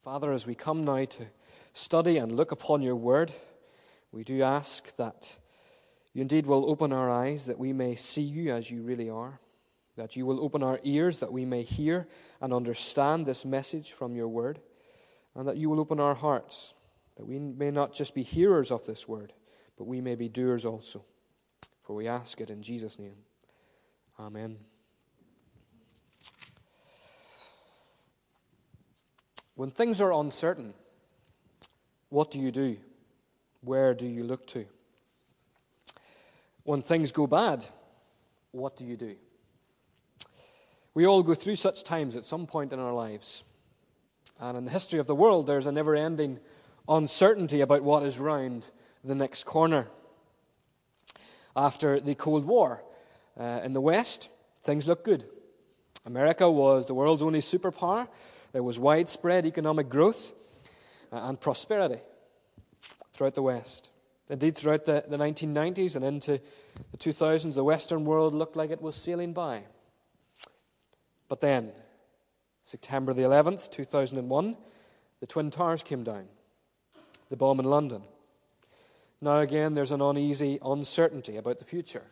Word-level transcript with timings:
Father, 0.00 0.32
as 0.32 0.46
we 0.46 0.54
come 0.54 0.84
now 0.84 1.04
to 1.04 1.26
study 1.72 2.18
and 2.18 2.32
look 2.32 2.52
upon 2.52 2.82
your 2.82 2.94
word, 2.94 3.32
we 4.12 4.22
do 4.22 4.42
ask 4.42 4.94
that 4.96 5.38
you 6.12 6.22
indeed 6.22 6.46
will 6.46 6.70
open 6.70 6.92
our 6.92 7.10
eyes 7.10 7.46
that 7.46 7.58
we 7.58 7.72
may 7.72 7.96
see 7.96 8.22
you 8.22 8.52
as 8.52 8.70
you 8.70 8.82
really 8.82 9.10
are, 9.10 9.40
that 9.96 10.14
you 10.14 10.24
will 10.24 10.40
open 10.40 10.62
our 10.62 10.78
ears 10.84 11.18
that 11.18 11.32
we 11.32 11.44
may 11.44 11.62
hear 11.62 12.06
and 12.40 12.52
understand 12.52 13.26
this 13.26 13.44
message 13.44 13.92
from 13.92 14.14
your 14.14 14.28
word, 14.28 14.60
and 15.34 15.48
that 15.48 15.56
you 15.56 15.68
will 15.68 15.80
open 15.80 15.98
our 16.00 16.14
hearts 16.14 16.74
that 17.16 17.26
we 17.26 17.38
may 17.40 17.72
not 17.72 17.92
just 17.92 18.14
be 18.14 18.22
hearers 18.22 18.70
of 18.70 18.86
this 18.86 19.08
word, 19.08 19.32
but 19.76 19.88
we 19.88 20.00
may 20.00 20.14
be 20.14 20.28
doers 20.28 20.64
also. 20.64 21.04
For 21.82 21.94
we 21.94 22.06
ask 22.06 22.40
it 22.40 22.50
in 22.50 22.62
Jesus' 22.62 22.98
name. 22.98 23.16
Amen. 24.20 24.58
When 29.58 29.72
things 29.72 30.00
are 30.00 30.12
uncertain, 30.12 30.72
what 32.10 32.30
do 32.30 32.38
you 32.38 32.52
do? 32.52 32.76
Where 33.60 33.92
do 33.92 34.06
you 34.06 34.22
look 34.22 34.46
to? 34.48 34.66
When 36.62 36.80
things 36.80 37.10
go 37.10 37.26
bad, 37.26 37.66
what 38.52 38.76
do 38.76 38.84
you 38.84 38.96
do? 38.96 39.16
We 40.94 41.08
all 41.08 41.24
go 41.24 41.34
through 41.34 41.56
such 41.56 41.82
times 41.82 42.14
at 42.14 42.24
some 42.24 42.46
point 42.46 42.72
in 42.72 42.78
our 42.78 42.92
lives. 42.92 43.42
And 44.38 44.56
in 44.56 44.64
the 44.64 44.70
history 44.70 45.00
of 45.00 45.08
the 45.08 45.16
world, 45.16 45.48
there's 45.48 45.66
a 45.66 45.72
never 45.72 45.96
ending 45.96 46.38
uncertainty 46.88 47.60
about 47.60 47.82
what 47.82 48.04
is 48.04 48.20
round 48.20 48.70
the 49.02 49.16
next 49.16 49.42
corner. 49.42 49.88
After 51.56 51.98
the 51.98 52.14
Cold 52.14 52.44
War 52.44 52.84
uh, 53.36 53.62
in 53.64 53.72
the 53.72 53.80
West, 53.80 54.28
things 54.62 54.86
looked 54.86 55.04
good. 55.04 55.24
America 56.06 56.48
was 56.48 56.86
the 56.86 56.94
world's 56.94 57.24
only 57.24 57.40
superpower. 57.40 58.06
There 58.52 58.62
was 58.62 58.78
widespread 58.78 59.46
economic 59.46 59.88
growth 59.88 60.32
uh, 61.12 61.20
and 61.24 61.40
prosperity 61.40 62.00
throughout 63.12 63.34
the 63.34 63.42
West. 63.42 63.90
Indeed, 64.30 64.56
throughout 64.56 64.84
the, 64.84 65.04
the 65.08 65.16
1990s 65.16 65.96
and 65.96 66.04
into 66.04 66.40
the 66.90 66.96
2000s, 66.98 67.54
the 67.54 67.64
Western 67.64 68.04
world 68.04 68.34
looked 68.34 68.56
like 68.56 68.70
it 68.70 68.82
was 68.82 68.96
sailing 68.96 69.32
by. 69.32 69.62
But 71.28 71.40
then, 71.40 71.72
September 72.64 73.14
the 73.14 73.22
11th, 73.22 73.70
2001, 73.70 74.56
the 75.20 75.26
Twin 75.26 75.50
Towers 75.50 75.82
came 75.82 76.04
down, 76.04 76.26
the 77.30 77.36
bomb 77.36 77.60
in 77.60 77.66
London. 77.66 78.02
Now 79.20 79.38
again, 79.38 79.74
there's 79.74 79.90
an 79.90 80.00
uneasy 80.00 80.58
uncertainty 80.64 81.36
about 81.36 81.58
the 81.58 81.64
future. 81.64 82.04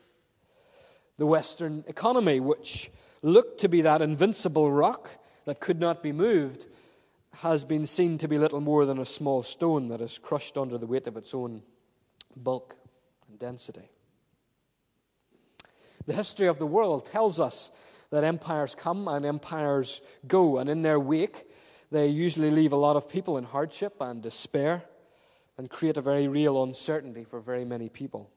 The 1.19 1.27
Western 1.27 1.85
economy, 1.87 2.41
which 2.41 2.91
looked 3.23 3.61
to 3.61 3.69
be 3.69 3.83
that 3.83 4.03
invincible 4.03 4.73
rock 4.73 5.11
that 5.47 5.61
could 5.61 5.81
not 5.81 6.03
be 6.03 6.13
moved, 6.13 6.67
has 7.39 7.65
been 7.65 7.87
seen 7.87 8.19
to 8.19 8.29
be 8.29 8.39
little 8.39 8.61
more 8.61 8.85
than 8.85 8.99
a 8.99 9.05
small 9.05 9.43
stone 9.43 9.89
that 9.89 10.01
is 10.01 10.19
crushed 10.19 10.59
under 10.59 10.77
the 10.77 10.87
weight 10.87 11.07
of 11.07 11.17
its 11.17 11.35
own 11.35 11.63
bulk 12.37 12.77
and 13.29 13.39
density. 13.39 13.89
The 16.07 16.13
history 16.13 16.47
of 16.47 16.59
the 16.59 16.67
world 16.67 17.07
tells 17.07 17.41
us 17.41 17.71
that 18.11 18.25
empires 18.25 18.75
come 18.75 19.09
and 19.09 19.25
empires 19.25 20.01
go, 20.27 20.59
and 20.59 20.69
in 20.71 20.83
their 20.83 21.01
wake, 21.01 21.47
they 21.91 22.09
usually 22.09 22.51
leave 22.51 22.73
a 22.73 22.77
lot 22.77 22.97
of 22.97 23.09
people 23.09 23.39
in 23.39 23.45
hardship 23.45 23.97
and 24.01 24.23
despair 24.23 24.85
and 25.59 25.71
create 25.71 25.97
a 25.97 26.03
very 26.03 26.29
real 26.29 26.63
uncertainty 26.63 27.25
for 27.25 27.41
very 27.41 27.65
many 27.65 27.89
people. 27.89 28.31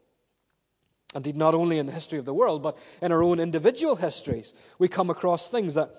Indeed, 1.15 1.35
not 1.35 1.55
only 1.55 1.79
in 1.79 1.87
the 1.87 1.91
history 1.91 2.19
of 2.19 2.25
the 2.25 2.33
world, 2.33 2.61
but 2.61 2.77
in 3.01 3.11
our 3.11 3.23
own 3.23 3.39
individual 3.39 3.95
histories, 3.95 4.53
we 4.77 4.87
come 4.87 5.09
across 5.09 5.49
things 5.49 5.73
that 5.73 5.91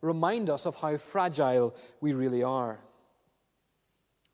remind 0.00 0.50
us 0.50 0.66
of 0.66 0.76
how 0.76 0.96
fragile 0.96 1.74
we 2.00 2.12
really 2.12 2.42
are. 2.42 2.78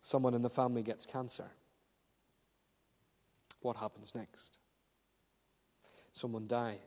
Someone 0.01 0.35
in 0.35 0.43
the 0.43 0.51
family 0.51 0.83
gets 0.83 1.07
cancer. 1.07 1.51
What 3.61 3.77
happens 3.77 4.15
next? 4.15 4.59
Someone 6.13 6.47
dies. 6.47 6.79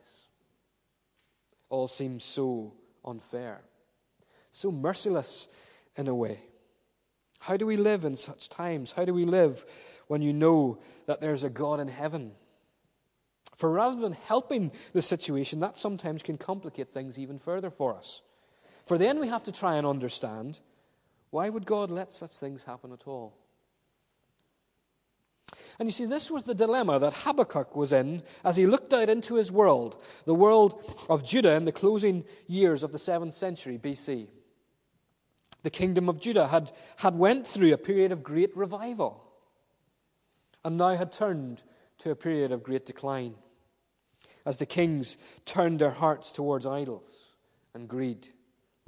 All 1.68 1.88
seems 1.88 2.24
so 2.24 2.74
unfair, 3.04 3.60
so 4.50 4.70
merciless 4.70 5.48
in 5.96 6.08
a 6.08 6.14
way. 6.14 6.38
How 7.40 7.56
do 7.56 7.66
we 7.66 7.76
live 7.76 8.04
in 8.04 8.16
such 8.16 8.48
times? 8.48 8.92
How 8.92 9.04
do 9.04 9.12
we 9.12 9.24
live 9.24 9.64
when 10.06 10.22
you 10.22 10.32
know 10.32 10.78
that 11.06 11.20
there's 11.20 11.44
a 11.44 11.50
God 11.50 11.80
in 11.80 11.88
heaven? 11.88 12.32
For 13.54 13.70
rather 13.70 14.00
than 14.00 14.12
helping 14.12 14.70
the 14.92 15.02
situation, 15.02 15.60
that 15.60 15.76
sometimes 15.76 16.22
can 16.22 16.38
complicate 16.38 16.92
things 16.92 17.18
even 17.18 17.38
further 17.38 17.70
for 17.70 17.96
us. 17.96 18.22
For 18.88 18.96
then 18.96 19.20
we 19.20 19.28
have 19.28 19.42
to 19.42 19.52
try 19.52 19.76
and 19.76 19.86
understand 19.86 20.60
why 21.28 21.50
would 21.50 21.66
God 21.66 21.90
let 21.90 22.10
such 22.10 22.30
things 22.30 22.64
happen 22.64 22.90
at 22.90 23.06
all? 23.06 23.36
And 25.78 25.86
you 25.86 25.92
see, 25.92 26.06
this 26.06 26.30
was 26.30 26.44
the 26.44 26.54
dilemma 26.54 26.98
that 26.98 27.12
Habakkuk 27.12 27.76
was 27.76 27.92
in 27.92 28.22
as 28.42 28.56
he 28.56 28.66
looked 28.66 28.94
out 28.94 29.10
into 29.10 29.34
his 29.34 29.52
world, 29.52 30.02
the 30.24 30.34
world 30.34 30.82
of 31.10 31.22
Judah 31.22 31.54
in 31.54 31.66
the 31.66 31.72
closing 31.72 32.24
years 32.46 32.82
of 32.82 32.90
the 32.92 32.98
7th 32.98 33.34
century 33.34 33.78
BC. 33.78 34.28
The 35.64 35.70
kingdom 35.70 36.08
of 36.08 36.18
Judah 36.18 36.48
had, 36.48 36.72
had 36.96 37.14
went 37.14 37.46
through 37.46 37.74
a 37.74 37.78
period 37.78 38.10
of 38.10 38.22
great 38.22 38.56
revival 38.56 39.22
and 40.64 40.78
now 40.78 40.96
had 40.96 41.12
turned 41.12 41.62
to 41.98 42.10
a 42.10 42.16
period 42.16 42.52
of 42.52 42.62
great 42.62 42.86
decline 42.86 43.34
as 44.46 44.56
the 44.56 44.66
kings 44.66 45.18
turned 45.44 45.78
their 45.78 45.90
hearts 45.90 46.32
towards 46.32 46.64
idols 46.64 47.34
and 47.74 47.86
greed 47.86 48.28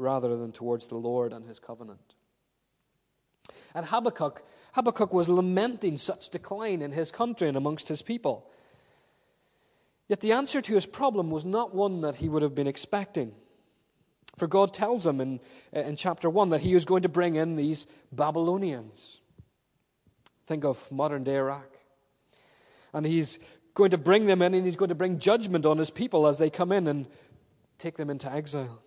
rather 0.01 0.37
than 0.37 0.53
towards 0.53 0.87
the 0.87 0.97
Lord 0.97 1.33
and 1.33 1.47
his 1.47 1.59
covenant. 1.59 2.15
And 3.75 3.87
Habakkuk, 3.87 4.43
Habakkuk 4.73 5.13
was 5.13 5.29
lamenting 5.29 5.97
such 5.97 6.31
decline 6.31 6.83
in 6.83 6.93
his 6.93 7.11
country 7.11 7.47
and 7.47 7.57
amongst 7.57 7.89
his 7.89 8.03
people. 8.03 8.51
Yet 10.09 10.21
the 10.21 10.33
answer 10.33 10.61
to 10.61 10.75
his 10.75 10.87
problem 10.87 11.31
was 11.31 11.45
not 11.45 11.75
one 11.75 12.01
that 12.01 12.17
he 12.17 12.29
would 12.29 12.43
have 12.43 12.55
been 12.55 12.67
expecting. 12.67 13.33
For 14.37 14.49
God 14.49 14.75
tells 14.75 15.07
him 15.07 15.21
in, 15.21 15.41
uh, 15.75 15.81
in 15.81 15.97
chapter 15.97 16.29
1 16.29 16.49
that 16.49 16.61
he 16.61 16.75
was 16.75 16.85
going 16.85 17.03
to 17.03 17.09
bring 17.09 17.37
in 17.37 17.57
these 17.57 17.87
Babylonians. 18.11 19.21
Think 20.47 20.65
of 20.65 20.91
modern 20.91 21.23
day 21.23 21.37
Iraq. 21.37 21.69
And 22.93 23.07
he's 23.07 23.39
going 23.75 23.91
to 23.91 23.99
bring 23.99 24.27
them 24.27 24.43
in 24.43 24.55
and 24.55 24.67
he's 24.67 24.77
going 24.77 24.89
to 24.89 24.95
bring 24.97 25.21
judgment 25.21 25.65
on 25.65 25.79
his 25.79 25.91
people 25.91 26.27
as 26.27 26.39
they 26.39 26.51
come 26.51 26.73
in 26.73 26.89
and 26.89 27.07
take 27.79 27.97
them 27.97 28.11
into 28.11 28.31
exile. 28.33 28.83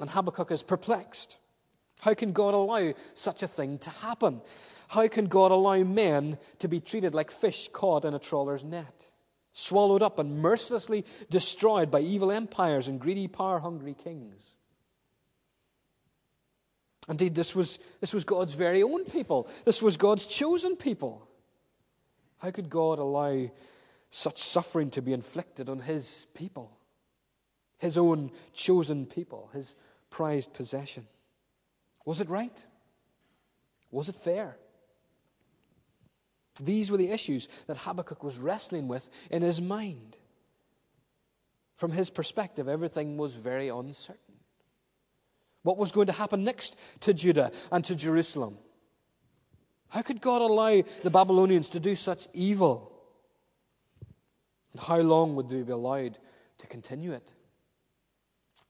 And 0.00 0.10
Habakkuk 0.10 0.50
is 0.50 0.62
perplexed. 0.62 1.36
How 2.00 2.14
can 2.14 2.32
God 2.32 2.54
allow 2.54 2.92
such 3.14 3.42
a 3.42 3.48
thing 3.48 3.78
to 3.78 3.90
happen? 3.90 4.42
How 4.88 5.08
can 5.08 5.26
God 5.26 5.52
allow 5.52 5.82
men 5.84 6.38
to 6.58 6.68
be 6.68 6.80
treated 6.80 7.14
like 7.14 7.30
fish 7.30 7.68
caught 7.72 8.04
in 8.04 8.14
a 8.14 8.18
trawler's 8.18 8.64
net, 8.64 9.08
swallowed 9.52 10.02
up 10.02 10.18
and 10.18 10.40
mercilessly 10.40 11.04
destroyed 11.30 11.90
by 11.90 12.00
evil 12.00 12.30
empires 12.30 12.88
and 12.88 13.00
greedy, 13.00 13.28
power 13.28 13.60
hungry 13.60 13.94
kings? 13.94 14.54
Indeed, 17.08 17.34
this 17.34 17.54
was, 17.54 17.78
this 18.00 18.14
was 18.14 18.24
God's 18.24 18.54
very 18.54 18.82
own 18.82 19.04
people. 19.04 19.48
This 19.64 19.82
was 19.82 19.96
God's 19.96 20.26
chosen 20.26 20.76
people. 20.76 21.28
How 22.38 22.50
could 22.50 22.70
God 22.70 22.98
allow 22.98 23.50
such 24.10 24.38
suffering 24.38 24.90
to 24.90 25.02
be 25.02 25.12
inflicted 25.12 25.68
on 25.68 25.80
his 25.80 26.26
people? 26.34 26.76
his 27.78 27.98
own 27.98 28.30
chosen 28.52 29.06
people, 29.06 29.50
his 29.52 29.74
prized 30.14 30.54
possession. 30.54 31.04
Was 32.04 32.20
it 32.20 32.28
right? 32.28 32.66
Was 33.90 34.08
it 34.08 34.16
fair? 34.16 34.56
These 36.60 36.88
were 36.88 36.96
the 36.96 37.10
issues 37.10 37.48
that 37.66 37.78
Habakkuk 37.78 38.22
was 38.22 38.38
wrestling 38.38 38.86
with 38.86 39.10
in 39.32 39.42
his 39.42 39.60
mind. 39.60 40.16
From 41.74 41.90
his 41.90 42.10
perspective, 42.10 42.68
everything 42.68 43.16
was 43.16 43.34
very 43.34 43.68
uncertain. 43.68 44.36
What 45.64 45.78
was 45.78 45.90
going 45.90 46.06
to 46.06 46.12
happen 46.12 46.44
next 46.44 46.78
to 47.00 47.12
Judah 47.12 47.50
and 47.72 47.84
to 47.86 47.96
Jerusalem? 47.96 48.58
How 49.88 50.02
could 50.02 50.20
God 50.20 50.42
allow 50.42 50.80
the 51.02 51.10
Babylonians 51.10 51.70
to 51.70 51.80
do 51.80 51.96
such 51.96 52.28
evil? 52.32 52.92
And 54.72 54.80
how 54.80 54.98
long 54.98 55.34
would 55.34 55.48
they 55.48 55.62
be 55.62 55.72
allowed 55.72 56.18
to 56.58 56.68
continue 56.68 57.10
it? 57.10 57.32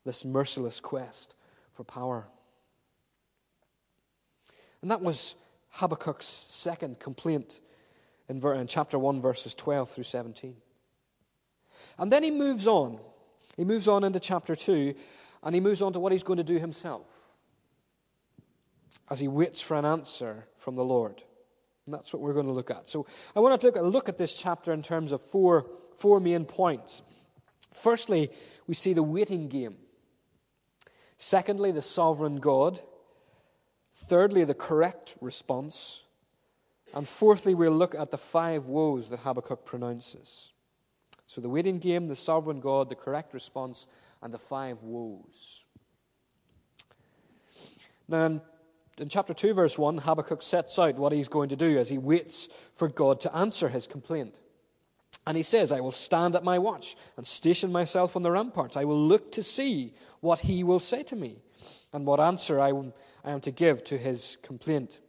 This 0.05 0.25
merciless 0.25 0.81
quest 0.81 1.35
for 1.73 1.85
power. 1.85 2.27
And 4.83 4.91
that 4.91 5.01
was 5.01 5.37
Habakkuk's 5.77 6.27
second 6.27 7.01
complaint 7.01 7.61
in, 8.29 8.67
chapter 8.67 8.99
1, 8.99 9.21
verses 9.21 9.55
12 9.55 9.91
through 9.91 10.05
17. 10.05 10.57
And 11.99 12.13
then 12.13 12.23
he 12.23 12.31
moves 12.31 12.67
on. 12.67 12.99
He 13.57 13.65
moves 13.65 13.89
on 13.89 14.05
into 14.05 14.21
chapter 14.21 14.55
2, 14.55 14.95
and 15.43 15.55
he 15.55 15.61
moves 15.61 15.83
on 15.83 15.93
to 15.93 16.01
what 16.01 16.13
he's 16.13 16.23
going 16.23 16.39
to 16.39 16.45
do 16.45 16.59
himself 16.59 17.07
as 19.11 19.21
he 19.21 19.29
waits 19.29 19.61
for 19.61 19.77
an 19.77 19.85
answer 19.85 20.47
from 20.57 20.77
the 20.77 20.85
Lord. 20.85 21.23
And 21.87 21.95
that's 21.95 22.13
what 22.13 22.23
we're 22.23 22.33
going 22.33 22.47
to 22.47 22.53
look 22.53 22.71
at. 22.71 22.89
So 22.89 23.07
I 23.37 23.41
want 23.41 23.61
to 23.61 23.67
look 23.67 23.77
at, 23.77 23.85
look 23.85 24.09
at 24.09 24.17
this 24.17 24.37
chapter 24.39 24.73
in 24.73 24.83
terms 24.83 25.13
of 25.13 25.21
four, 25.21 25.67
four 25.97 26.21
main 26.21 26.47
points. 26.47 27.03
Firstly, 27.73 28.31
we 28.67 28.75
see 28.75 28.95
the 28.95 29.03
waiting 29.03 29.49
game. 29.49 29.77
Secondly, 31.25 31.71
the 31.71 31.81
sovereign 31.81 32.37
God. 32.37 32.83
Thirdly, 33.95 34.45
the 34.45 34.53
correct 34.53 35.17
response. 35.23 36.05
And 36.93 37.09
fourthly, 37.09 37.55
we'll 37.55 37.73
look 37.73 37.95
at 37.95 38.11
the 38.11 38.19
five 38.19 38.67
woes 38.67 39.09
that 39.09 39.21
Habakkuk 39.21 39.65
pronounces. 39.65 40.53
So 41.27 41.41
the 41.41 41.49
waiting 41.49 41.79
game, 41.79 42.09
the 42.09 42.15
sovereign 42.15 42.61
God, 42.61 42.91
the 42.91 42.95
correct 42.95 43.33
response, 43.33 43.87
and 44.21 44.35
the 44.35 44.39
five 44.39 44.83
woes. 44.83 45.65
Now, 48.07 48.27
in, 48.27 48.43
in 48.99 49.09
chapter 49.09 49.33
2, 49.33 49.55
verse 49.55 49.79
1, 49.79 49.97
Habakkuk 49.97 50.43
sets 50.43 50.79
out 50.79 50.97
what 50.97 51.13
he's 51.13 51.29
going 51.29 51.49
to 51.49 51.57
do 51.57 51.79
as 51.79 51.89
he 51.89 51.97
waits 51.97 52.51
for 52.75 52.87
God 52.87 53.23
to 53.23 53.35
answer 53.35 53.71
his 53.71 53.87
complaint. 53.87 54.41
And 55.27 55.37
he 55.37 55.43
says, 55.43 55.73
I 55.73 55.81
will 55.81 55.93
stand 55.93 56.37
at 56.37 56.45
my 56.45 56.59
watch 56.59 56.97
and 57.17 57.27
station 57.27 57.73
myself 57.73 58.15
on 58.15 58.23
the 58.23 58.31
ramparts. 58.31 58.77
I 58.77 58.85
will 58.85 59.01
look 59.01 59.33
to 59.33 59.43
see 59.43 59.95
what 60.21 60.41
he 60.41 60.63
will 60.63 60.81
say 60.81 61.03
to 61.05 61.17
me 61.17 61.39
and 61.93 62.05
what 62.05 62.21
answer 62.21 62.61
I 62.61 62.73
am 63.25 63.41
to 63.41 63.51
give 63.51 63.85
to 63.85 63.97
his 63.97 64.37
complaint. 64.43 65.01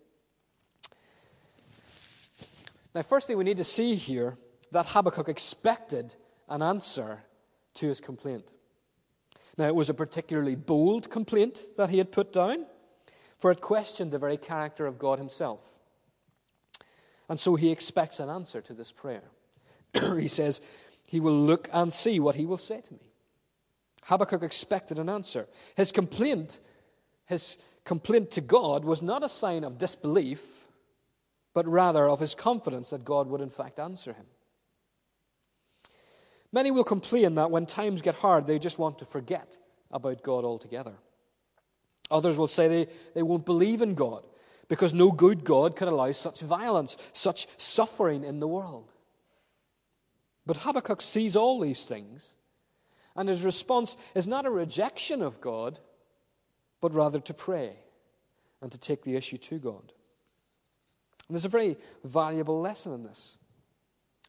Now, 2.94 3.02
firstly, 3.02 3.36
we 3.36 3.44
need 3.44 3.58
to 3.58 3.66
see 3.66 3.96
here 3.96 4.38
that 4.72 4.86
Habakkuk 4.86 5.28
expected 5.28 6.16
an 6.48 6.62
answer 6.62 7.24
to 7.74 7.88
his 7.88 8.00
complaint. 8.00 8.54
Now, 9.58 9.68
it 9.68 9.76
was 9.76 9.90
a 9.90 9.94
particularly 9.94 10.56
bold 10.56 11.10
complaint 11.10 11.60
that 11.76 11.90
he 11.90 11.98
had 11.98 12.12
put 12.12 12.32
down, 12.32 12.66
for 13.38 13.52
it 13.52 13.60
questioned 13.60 14.12
the 14.12 14.20
very 14.20 14.38
character 14.38 14.86
of 14.86 14.98
God 14.98 15.20
himself. 15.20 15.80
And 17.28 17.38
so 17.38 17.56
he 17.56 17.72
expects 17.72 18.20
an 18.22 18.30
answer 18.30 18.62
to 18.62 18.74
this 18.74 18.94
prayer. 18.94 19.24
he 20.20 20.28
says, 20.28 20.62
He 21.08 21.20
will 21.20 21.38
look 21.38 21.70
and 21.74 21.92
see 21.92 22.20
what 22.20 22.36
he 22.36 22.46
will 22.46 22.58
say 22.58 22.82
to 22.82 22.94
me. 22.94 23.12
Habakkuk 24.04 24.44
expected 24.44 25.00
an 25.00 25.10
answer. 25.10 25.48
His 25.76 25.92
complaint, 25.92 26.60
his 27.26 27.58
complaint 27.86 28.32
to 28.32 28.42
God 28.42 28.86
was 28.86 29.02
not 29.02 29.24
a 29.24 29.30
sign 29.30 29.64
of 29.64 29.78
disbelief, 29.78 30.66
but 31.54 31.68
rather 31.68 32.08
of 32.08 32.20
his 32.20 32.36
confidence 32.36 32.92
that 32.92 33.06
God 33.06 33.28
would 33.28 33.42
in 33.42 33.50
fact 33.50 33.80
answer 33.80 34.14
him. 34.14 34.26
Many 36.52 36.72
will 36.72 36.84
complain 36.84 37.36
that 37.36 37.52
when 37.52 37.66
times 37.66 38.02
get 38.02 38.16
hard, 38.16 38.46
they 38.46 38.60
just 38.60 38.80
want 38.80 39.00
to 39.00 39.06
forget 39.06 39.58
about 39.92 40.24
God 40.24 40.46
altogether. 40.46 40.94
Others 42.12 42.38
will 42.38 42.48
say 42.48 42.68
they, 42.68 42.88
they 43.14 43.24
won't 43.24 43.46
believe 43.46 43.82
in 43.82 43.96
God 43.96 44.24
because 44.68 44.94
no 44.94 45.12
good 45.12 45.44
God 45.44 45.76
could 45.76 45.88
allow 45.88 46.12
such 46.12 46.42
violence, 46.42 46.98
such 47.14 47.48
suffering 47.58 48.24
in 48.24 48.40
the 48.40 48.48
world. 48.48 48.92
But 50.46 50.58
Habakkuk 50.58 51.02
sees 51.02 51.36
all 51.36 51.60
these 51.60 51.86
things, 51.86 52.36
and 53.16 53.28
his 53.28 53.44
response 53.44 53.98
is 54.14 54.28
not 54.28 54.46
a 54.46 54.52
rejection 54.52 55.22
of 55.22 55.42
God, 55.42 55.80
but 56.82 56.94
rather 56.94 57.20
to 57.20 57.34
pray 57.34 57.78
and 58.62 58.72
to 58.72 58.78
take 58.78 59.04
the 59.04 59.16
issue 59.16 59.38
to 59.38 59.58
God. 59.58 59.94
And 61.28 61.36
there's 61.36 61.46
a 61.46 61.50
very 61.50 61.78
valuable 62.04 62.62
lesson 62.62 62.94
in 62.94 63.04
this. 63.04 63.38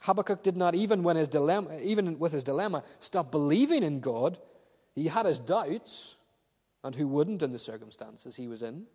Habakkuk 0.00 0.42
did 0.42 0.56
not, 0.56 0.74
even, 0.74 1.02
when 1.02 1.16
his 1.16 1.28
dilemma, 1.28 1.78
even 1.82 2.18
with 2.18 2.32
his 2.32 2.44
dilemma, 2.44 2.82
stop 3.00 3.30
believing 3.30 3.82
in 3.82 4.00
God. 4.00 4.38
He 4.94 5.08
had 5.08 5.26
his 5.26 5.38
doubts, 5.38 6.16
and 6.82 6.94
who 6.94 7.06
wouldn't 7.08 7.42
in 7.42 7.52
the 7.52 7.58
circumstances 7.58 8.36
he 8.36 8.48
was 8.48 8.62
in? 8.62 8.86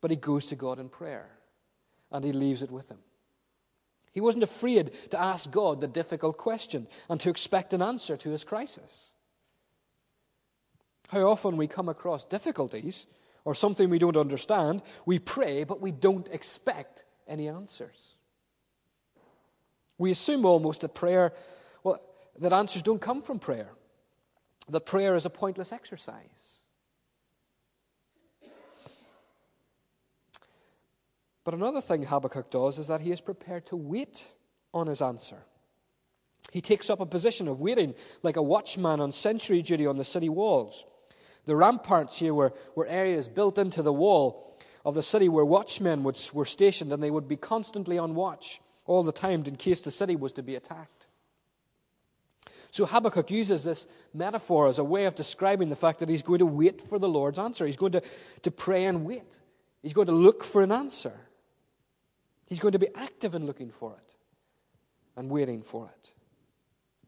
But 0.00 0.10
he 0.10 0.16
goes 0.16 0.46
to 0.46 0.56
God 0.56 0.78
in 0.78 0.88
prayer, 0.88 1.28
and 2.10 2.24
he 2.24 2.32
leaves 2.32 2.62
it 2.62 2.70
with 2.70 2.88
him. 2.90 2.98
He 4.12 4.20
wasn't 4.20 4.44
afraid 4.44 4.92
to 5.10 5.20
ask 5.20 5.50
God 5.50 5.80
the 5.80 5.88
difficult 5.88 6.36
question 6.36 6.86
and 7.08 7.20
to 7.20 7.30
expect 7.30 7.74
an 7.74 7.82
answer 7.82 8.16
to 8.16 8.30
his 8.30 8.44
crisis. 8.44 9.12
How 11.10 11.28
often 11.28 11.56
we 11.56 11.66
come 11.66 11.88
across 11.88 12.24
difficulties 12.24 13.06
or 13.44 13.54
something 13.54 13.88
we 13.88 13.98
don't 13.98 14.16
understand, 14.16 14.82
we 15.06 15.18
pray, 15.18 15.64
but 15.64 15.80
we 15.80 15.92
don't 15.92 16.28
expect 16.28 17.04
any 17.26 17.48
answers. 17.48 18.14
We 19.98 20.10
assume 20.10 20.44
almost 20.44 20.80
that 20.80 20.94
prayer, 20.94 21.32
well, 21.82 22.00
that 22.38 22.52
answers 22.52 22.82
don't 22.82 23.00
come 23.00 23.22
from 23.22 23.38
prayer, 23.38 23.70
that 24.68 24.86
prayer 24.86 25.14
is 25.14 25.26
a 25.26 25.30
pointless 25.30 25.72
exercise. 25.72 26.59
But 31.50 31.58
another 31.58 31.80
thing 31.80 32.04
Habakkuk 32.04 32.48
does 32.48 32.78
is 32.78 32.86
that 32.86 33.00
he 33.00 33.10
is 33.10 33.20
prepared 33.20 33.66
to 33.66 33.76
wait 33.76 34.30
on 34.72 34.86
his 34.86 35.02
answer. 35.02 35.38
He 36.52 36.60
takes 36.60 36.88
up 36.88 37.00
a 37.00 37.06
position 37.06 37.48
of 37.48 37.60
waiting 37.60 37.96
like 38.22 38.36
a 38.36 38.42
watchman 38.42 39.00
on 39.00 39.10
sentry 39.10 39.60
duty 39.60 39.84
on 39.84 39.96
the 39.96 40.04
city 40.04 40.28
walls. 40.28 40.86
The 41.46 41.56
ramparts 41.56 42.20
here 42.20 42.32
were, 42.32 42.52
were 42.76 42.86
areas 42.86 43.26
built 43.26 43.58
into 43.58 43.82
the 43.82 43.92
wall 43.92 44.56
of 44.84 44.94
the 44.94 45.02
city 45.02 45.28
where 45.28 45.44
watchmen 45.44 46.04
would, 46.04 46.20
were 46.32 46.44
stationed 46.44 46.92
and 46.92 47.02
they 47.02 47.10
would 47.10 47.26
be 47.26 47.34
constantly 47.34 47.98
on 47.98 48.14
watch 48.14 48.60
all 48.86 49.02
the 49.02 49.10
time 49.10 49.42
in 49.44 49.56
case 49.56 49.80
the 49.80 49.90
city 49.90 50.14
was 50.14 50.32
to 50.34 50.44
be 50.44 50.54
attacked. 50.54 51.08
So 52.70 52.86
Habakkuk 52.86 53.28
uses 53.28 53.64
this 53.64 53.88
metaphor 54.14 54.68
as 54.68 54.78
a 54.78 54.84
way 54.84 55.06
of 55.06 55.16
describing 55.16 55.68
the 55.68 55.74
fact 55.74 55.98
that 55.98 56.08
he's 56.08 56.22
going 56.22 56.38
to 56.38 56.46
wait 56.46 56.80
for 56.80 57.00
the 57.00 57.08
Lord's 57.08 57.40
answer. 57.40 57.66
He's 57.66 57.76
going 57.76 57.90
to, 57.90 58.02
to 58.42 58.50
pray 58.52 58.84
and 58.84 59.04
wait. 59.04 59.40
He's 59.82 59.94
going 59.94 60.06
to 60.06 60.12
look 60.12 60.44
for 60.44 60.62
an 60.62 60.70
answer. 60.70 61.12
He's 62.50 62.58
going 62.58 62.72
to 62.72 62.78
be 62.78 62.88
active 62.96 63.34
in 63.34 63.46
looking 63.46 63.70
for 63.70 63.96
it 63.96 64.16
and 65.16 65.30
waiting 65.30 65.62
for 65.62 65.86
it. 65.86 66.12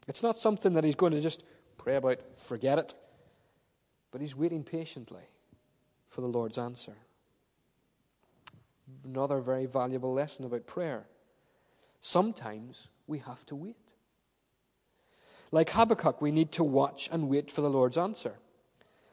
It's 0.07 0.23
not 0.23 0.39
something 0.39 0.75
that 0.75 0.85
he's 0.85 0.95
going 0.95 1.13
to 1.13 1.21
just 1.21 1.45
pray 1.77 1.97
about, 1.97 2.37
forget 2.37 2.79
it, 2.79 2.95
but 4.13 4.21
he's 4.21 4.37
waiting 4.37 4.63
patiently 4.63 5.25
for 6.09 6.21
the 6.21 6.29
Lord's 6.29 6.59
answer. 6.59 6.95
Another 9.05 9.41
very 9.41 9.67
valuable 9.67 10.13
lesson 10.13 10.45
about 10.45 10.67
prayer. 10.67 11.07
Sometimes 12.01 12.89
we 13.09 13.19
have 13.19 13.45
to 13.47 13.57
wait. 13.57 13.77
Like 15.51 15.71
Habakkuk, 15.71 16.23
we 16.23 16.31
need 16.31 16.53
to 16.53 16.65
watch 16.65 17.09
and 17.11 17.29
wait 17.29 17.51
for 17.51 17.63
the 17.63 17.71
Lord's 17.71 17.99
answer. 17.99 18.35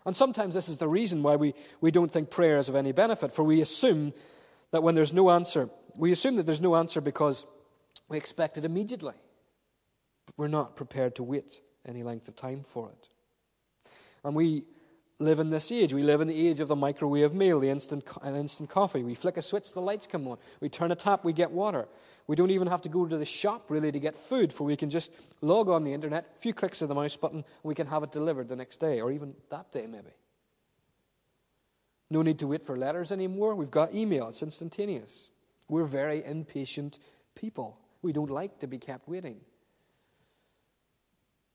And 0.06 0.16
sometimes 0.16 0.54
this 0.54 0.70
is 0.70 0.78
the 0.78 0.88
reason 0.88 1.24
why 1.24 1.36
we, 1.36 1.54
we 1.82 1.92
don't 1.92 2.12
think 2.12 2.30
prayer 2.30 2.58
is 2.58 2.70
of 2.70 2.76
any 2.76 2.92
benefit, 2.92 3.32
for 3.32 3.44
we 3.44 3.62
assume 3.62 4.14
that 4.72 4.84
when 4.84 4.96
there's 4.96 5.14
no 5.14 5.32
answer, 5.32 5.70
we 6.00 6.14
assume 6.14 6.38
that 6.38 6.46
there's 6.46 6.62
no 6.62 6.78
answer 6.78 7.02
because 7.02 7.46
we 8.08 8.18
expect 8.18 8.58
it 8.58 8.64
immediately. 8.64 9.16
But 10.26 10.38
we're 10.38 10.48
not 10.48 10.78
prepared 10.78 11.16
to 11.18 11.24
wait 11.24 11.60
any 11.86 12.04
length 12.04 12.30
of 12.30 12.38
time 12.38 12.64
for 12.64 12.90
it. 12.90 13.10
And 14.24 14.34
we 14.34 14.64
live 15.20 15.40
in 15.40 15.50
this 15.50 15.74
age. 15.74 15.94
We 15.94 16.04
live 16.04 16.22
in 16.22 16.30
the 16.30 16.48
age 16.48 16.62
of 16.62 16.70
the 16.70 16.76
microwave 16.76 17.34
meal, 17.34 17.60
the 17.60 17.70
instant, 17.70 18.06
instant 18.26 18.70
coffee. 18.70 19.04
We 19.04 19.14
flick 19.14 19.36
a 19.36 19.42
switch, 19.42 19.74
the 19.74 19.82
lights 19.82 20.08
come 20.08 20.26
on. 20.30 20.38
We 20.62 20.70
turn 20.70 20.94
a 20.94 20.96
tap, 20.96 21.26
we 21.26 21.34
get 21.34 21.52
water. 21.52 21.90
We 22.28 22.38
don't 22.38 22.52
even 22.52 22.70
have 22.70 22.82
to 22.84 22.90
go 22.90 23.06
to 23.06 23.18
the 23.18 23.26
shop 23.26 23.70
really 23.70 23.92
to 23.92 24.00
get 24.00 24.16
food, 24.16 24.54
for 24.54 24.64
we 24.64 24.78
can 24.78 24.90
just 24.90 25.12
log 25.42 25.68
on 25.68 25.84
the 25.84 25.92
internet, 25.92 26.34
a 26.38 26.40
few 26.40 26.54
clicks 26.54 26.82
of 26.82 26.88
the 26.88 26.96
mouse 26.96 27.18
button, 27.18 27.40
and 27.40 27.46
we 27.64 27.76
can 27.76 27.88
have 27.88 28.04
it 28.04 28.12
delivered 28.14 28.48
the 28.48 28.56
next 28.56 28.78
day, 28.78 29.02
or 29.02 29.12
even 29.12 29.34
that 29.50 29.70
day 29.74 29.86
maybe. 29.86 30.12
No 32.10 32.22
need 32.22 32.40
to 32.40 32.48
wait 32.48 32.62
for 32.62 32.78
letters 32.78 33.12
anymore. 33.12 33.54
We've 33.56 33.70
got 33.70 33.94
email, 33.94 34.30
it's 34.30 34.42
instantaneous. 34.42 35.32
We're 35.70 35.86
very 35.86 36.26
impatient 36.26 37.00
people. 37.36 37.80
We 38.02 38.12
don't 38.12 38.30
like 38.30 38.60
to 38.60 38.68
be 38.68 38.78
kept 38.78 39.08
waiting. 39.08 39.40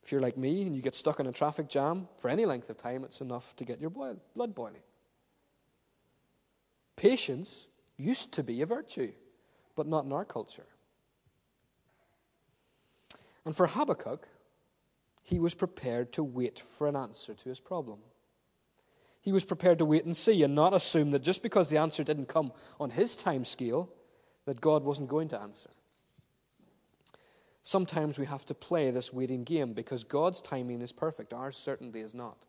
If 0.03 0.13
you're 0.13 0.21
like 0.21 0.37
me 0.37 0.63
and 0.67 0.77
you 0.77 0.83
get 0.83 0.95
stuck 0.95 1.19
in 1.19 1.27
a 1.27 1.33
traffic 1.33 1.69
jam 1.69 2.09
for 2.19 2.29
any 2.29 2.45
length 2.45 2.71
of 2.71 2.77
time, 2.77 3.05
it's 3.05 3.21
enough 3.21 3.57
to 3.57 3.65
get 3.65 3.81
your 3.81 3.91
boil, 3.91 4.19
blood 4.35 4.55
boiling. 4.55 4.83
Patience 6.97 7.69
used 7.97 8.33
to 8.35 8.43
be 8.43 8.63
a 8.63 8.67
virtue, 8.67 9.13
but 9.75 9.87
not 9.87 10.05
in 10.05 10.13
our 10.13 10.25
culture. 10.25 10.67
And 13.45 13.57
for 13.57 13.67
Habakkuk, 13.67 14.29
he 15.23 15.39
was 15.39 15.55
prepared 15.55 16.13
to 16.13 16.23
wait 16.23 16.59
for 16.61 16.87
an 16.87 16.97
answer 16.97 17.35
to 17.35 17.49
his 17.49 17.61
problem. 17.61 17.99
He 19.23 19.33
was 19.33 19.47
prepared 19.47 19.79
to 19.79 19.87
wait 19.87 20.05
and 20.05 20.15
see 20.15 20.43
and 20.43 20.55
not 20.55 20.75
assume 20.75 21.13
that 21.13 21.23
just 21.23 21.43
because 21.43 21.71
the 21.71 21.79
answer 21.79 22.05
didn't 22.05 22.29
come 22.29 22.53
on 22.79 22.91
his 22.91 23.17
time 23.17 23.47
scale, 23.47 23.91
that 24.47 24.61
God 24.61 24.85
wasn't 24.85 25.09
going 25.09 25.29
to 25.29 25.41
answer. 25.41 25.71
Sometimes 27.63 28.19
we 28.19 28.27
have 28.27 28.45
to 28.47 28.55
play 28.55 28.91
this 28.91 29.13
waiting 29.13 29.43
game 29.45 29.73
because 29.73 30.05
God's 30.05 30.41
timing 30.41 30.83
is 30.83 30.93
perfect, 30.93 31.33
ours 31.33 31.57
certainly 31.57 32.01
is 32.01 32.15
not. 32.15 32.45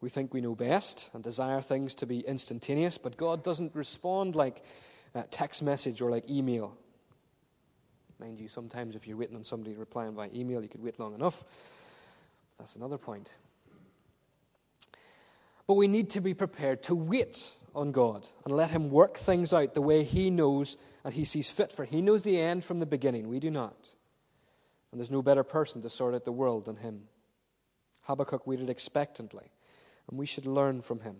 We 0.00 0.10
think 0.10 0.32
we 0.32 0.40
know 0.40 0.54
best 0.54 1.10
and 1.12 1.22
desire 1.24 1.60
things 1.60 1.94
to 1.96 2.06
be 2.06 2.20
instantaneous, 2.20 2.98
but 2.98 3.16
God 3.16 3.42
doesn't 3.42 3.74
respond 3.74 4.36
like 4.36 4.64
text 5.30 5.62
message 5.62 6.00
or 6.00 6.10
like 6.10 6.28
email. 6.30 6.76
Mind 8.18 8.38
you, 8.38 8.48
sometimes 8.48 8.94
if 8.96 9.06
you're 9.06 9.16
waiting 9.16 9.36
on 9.36 9.44
somebody 9.44 9.74
replying 9.74 10.14
by 10.14 10.30
email, 10.34 10.62
you 10.62 10.68
could 10.68 10.82
wait 10.82 10.98
long 10.98 11.14
enough. 11.14 11.44
That's 12.58 12.76
another 12.76 12.96
point. 12.98 13.30
But 15.66 15.74
we 15.74 15.88
need 15.88 16.10
to 16.10 16.20
be 16.20 16.32
prepared 16.32 16.82
to 16.84 16.94
wait 16.94 17.50
on 17.76 17.92
God 17.92 18.26
and 18.44 18.56
let 18.56 18.70
Him 18.70 18.90
work 18.90 19.16
things 19.16 19.52
out 19.52 19.74
the 19.74 19.82
way 19.82 20.02
He 20.02 20.30
knows 20.30 20.76
and 21.04 21.14
He 21.14 21.24
sees 21.24 21.50
fit. 21.50 21.72
For 21.72 21.84
He 21.84 22.02
knows 22.02 22.22
the 22.22 22.40
end 22.40 22.64
from 22.64 22.80
the 22.80 22.86
beginning. 22.86 23.28
We 23.28 23.38
do 23.38 23.50
not. 23.50 23.92
And 24.90 25.00
there's 25.00 25.10
no 25.10 25.22
better 25.22 25.44
person 25.44 25.82
to 25.82 25.90
sort 25.90 26.14
out 26.14 26.24
the 26.24 26.32
world 26.32 26.64
than 26.64 26.76
Him. 26.76 27.02
Habakkuk 28.06 28.46
waited 28.46 28.70
expectantly, 28.70 29.50
and 30.08 30.18
we 30.18 30.26
should 30.26 30.46
learn 30.46 30.80
from 30.80 31.00
him. 31.00 31.16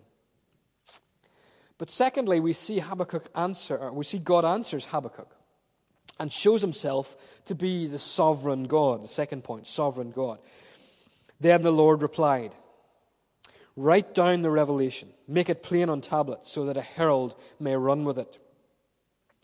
But 1.77 1.89
secondly, 1.89 2.39
we 2.39 2.53
see 2.53 2.79
Habakkuk 2.79 3.29
answer, 3.35 3.91
we 3.91 4.03
see 4.03 4.19
God 4.19 4.45
answers 4.45 4.85
Habakkuk 4.85 5.35
and 6.19 6.31
shows 6.31 6.61
himself 6.61 7.43
to 7.45 7.53
be 7.53 7.87
the 7.87 7.99
sovereign 7.99 8.63
God. 8.63 9.03
The 9.03 9.07
second 9.07 9.43
point, 9.43 9.67
sovereign 9.67 10.11
God. 10.11 10.39
Then 11.39 11.61
the 11.61 11.71
Lord 11.71 12.01
replied, 12.01 12.53
Write 13.79 14.15
down 14.15 14.41
the 14.41 14.49
revelation, 14.49 15.09
make 15.27 15.49
it 15.49 15.61
plain 15.61 15.87
on 15.87 16.01
tablets, 16.01 16.51
so 16.51 16.65
that 16.65 16.77
a 16.77 16.81
herald 16.81 17.39
may 17.59 17.75
run 17.75 18.03
with 18.03 18.17
it. 18.17 18.39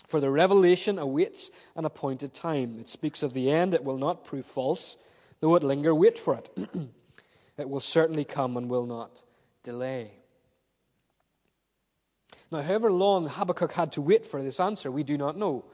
For 0.08 0.20
the 0.20 0.32
revelation 0.32 0.98
awaits 0.98 1.52
an 1.76 1.86
appointed 1.86 2.34
time. 2.34 2.80
It 2.80 2.88
speaks 2.88 3.22
of 3.22 3.34
the 3.34 3.52
end, 3.52 3.76
it 3.76 3.84
will 3.84 4.00
not 4.00 4.24
prove 4.24 4.46
false, 4.46 4.98
though 5.40 5.56
it 5.56 5.62
linger, 5.62 5.94
wait 5.94 6.18
for 6.18 6.34
it. 6.34 6.50
it 7.58 7.70
will 7.70 7.80
certainly 7.80 8.26
come 8.26 8.58
and 8.58 8.72
will 8.72 8.88
not 8.88 9.22
delay. 9.62 10.14
Now, 12.52 12.64
however 12.64 12.92
long 12.92 13.28
Habakkuk 13.28 13.74
had 13.74 13.92
to 13.94 14.02
wait 14.02 14.26
for 14.26 14.42
this 14.42 14.60
answer, 14.60 14.92
we 14.92 15.04
do 15.04 15.16
not 15.16 15.38
know. 15.38 15.66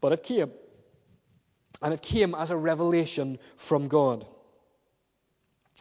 But 0.00 0.12
it 0.12 0.22
came. 0.22 0.50
And 1.82 1.92
it 1.92 2.00
came 2.00 2.34
as 2.34 2.50
a 2.50 2.56
revelation 2.56 3.38
from 3.58 3.88
God. 3.88 4.26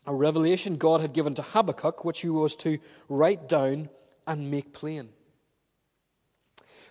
A 0.06 0.14
revelation 0.14 0.78
God 0.78 1.02
had 1.02 1.14
given 1.14 1.34
to 1.36 1.42
Habakkuk, 1.42 2.04
which 2.04 2.22
he 2.22 2.30
was 2.30 2.56
to 2.58 2.80
write 3.08 3.48
down 3.48 3.90
and 4.28 4.52
make 4.52 4.74
plain. 4.74 5.10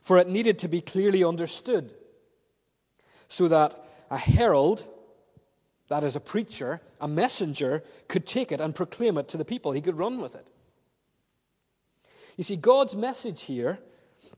For 0.00 0.18
it 0.18 0.28
needed 0.28 0.58
to 0.60 0.68
be 0.68 0.80
clearly 0.80 1.22
understood 1.22 1.92
so 3.28 3.48
that 3.48 3.74
a 4.10 4.18
herald, 4.18 4.84
that 5.88 6.04
is 6.04 6.16
a 6.16 6.20
preacher, 6.20 6.80
a 7.00 7.08
messenger, 7.08 7.82
could 8.08 8.26
take 8.26 8.52
it 8.52 8.60
and 8.60 8.74
proclaim 8.74 9.16
it 9.16 9.28
to 9.28 9.36
the 9.36 9.44
people. 9.44 9.72
He 9.72 9.80
could 9.80 9.98
run 9.98 10.20
with 10.20 10.34
it. 10.34 10.46
You 12.36 12.44
see, 12.44 12.56
God's 12.56 12.96
message 12.96 13.42
here, 13.42 13.78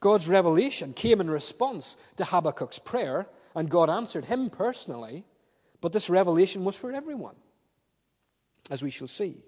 God's 0.01 0.29
revelation, 0.29 0.93
came 0.93 1.21
in 1.21 1.31
response 1.31 1.97
to 2.17 2.25
Habakkuk's 2.25 2.79
prayer, 2.79 3.29
and 3.55 3.71
God 3.71 3.89
answered 3.89 4.27
him 4.27 4.51
personally, 4.51 5.25
but 5.81 5.93
this 5.93 6.11
revelation 6.11 6.65
was 6.65 6.77
for 6.77 6.93
everyone, 6.93 7.37
as 8.71 8.83
we 8.83 8.91
shall 8.91 9.07
see. 9.07 9.43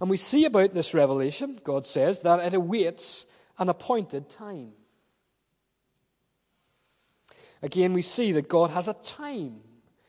And 0.00 0.08
we 0.08 0.16
see 0.16 0.44
about 0.44 0.72
this 0.72 0.94
revelation, 0.94 1.60
God 1.62 1.86
says, 1.86 2.22
that 2.22 2.40
it 2.40 2.54
awaits 2.54 3.26
an 3.58 3.68
appointed 3.68 4.30
time. 4.30 4.72
Again, 7.62 7.92
we 7.92 8.02
see 8.02 8.32
that 8.32 8.48
God 8.48 8.70
has 8.70 8.88
a 8.88 8.94
time 8.94 9.60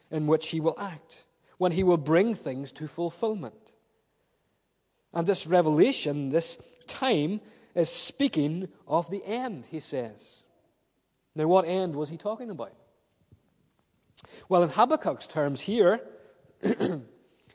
in 0.10 0.28
which 0.28 0.50
He 0.50 0.62
will 0.62 0.80
act, 0.80 1.26
when 1.58 1.74
He 1.74 1.84
will 1.84 1.98
bring 1.98 2.34
things 2.34 2.72
to 2.74 2.88
fulfillment. 2.88 3.74
And 5.14 5.28
this 5.28 5.46
revelation, 5.46 6.30
this 6.30 6.58
time, 6.88 7.42
is 7.76 7.90
speaking 7.90 8.68
of 8.88 9.10
the 9.10 9.24
end, 9.26 9.68
he 9.70 9.80
says. 9.80 10.44
Now, 11.36 11.48
what 11.48 11.66
end 11.66 11.96
was 11.96 12.10
he 12.10 12.18
talking 12.18 12.50
about? 12.50 12.74
Well, 14.50 14.64
in 14.64 14.70
Habakkuk's 14.70 15.28
terms 15.28 15.62
here, 15.62 16.02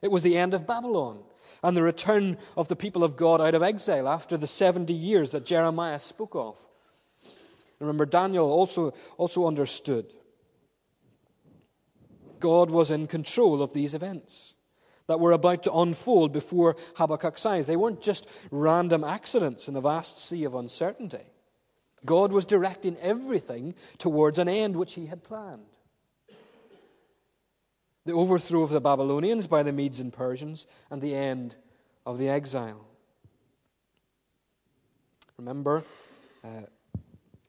it 0.06 0.12
was 0.12 0.22
the 0.22 0.36
end 0.36 0.54
of 0.54 0.68
Babylon 0.68 1.18
and 1.64 1.76
the 1.76 1.82
return 1.82 2.38
of 2.56 2.68
the 2.68 2.76
people 2.76 3.02
of 3.02 3.16
God 3.16 3.40
out 3.40 3.56
of 3.56 3.62
exile 3.64 4.08
after 4.08 4.36
the 4.36 4.46
70 4.46 4.92
years 4.92 5.30
that 5.30 5.44
Jeremiah 5.44 5.98
spoke 5.98 6.36
of. 6.36 6.64
Remember, 7.80 8.06
Daniel 8.06 8.46
also, 8.46 8.94
also 9.18 9.48
understood. 9.48 10.06
God 12.38 12.70
was 12.70 12.92
in 12.92 13.08
control 13.08 13.62
of 13.62 13.72
these 13.72 13.94
events 13.94 14.54
that 15.08 15.18
were 15.18 15.32
about 15.32 15.64
to 15.64 15.72
unfold 15.72 16.32
before 16.32 16.76
Habakkuk's 16.94 17.44
eyes. 17.44 17.66
They 17.66 17.74
weren't 17.74 18.00
just 18.00 18.28
random 18.52 19.02
accidents 19.02 19.66
in 19.66 19.74
a 19.74 19.80
vast 19.80 20.18
sea 20.18 20.44
of 20.44 20.54
uncertainty. 20.54 21.26
God 22.04 22.30
was 22.30 22.44
directing 22.44 22.96
everything 22.98 23.74
towards 23.98 24.38
an 24.38 24.48
end 24.48 24.76
which 24.76 24.94
he 24.94 25.06
had 25.06 25.24
planned. 25.24 25.75
The 28.06 28.12
overthrow 28.12 28.62
of 28.62 28.70
the 28.70 28.80
Babylonians 28.80 29.48
by 29.48 29.64
the 29.64 29.72
Medes 29.72 29.98
and 29.98 30.12
Persians, 30.12 30.68
and 30.90 31.02
the 31.02 31.16
end 31.16 31.56
of 32.06 32.18
the 32.18 32.28
exile. 32.28 32.86
Remember, 35.36 35.82
uh, 36.44 36.62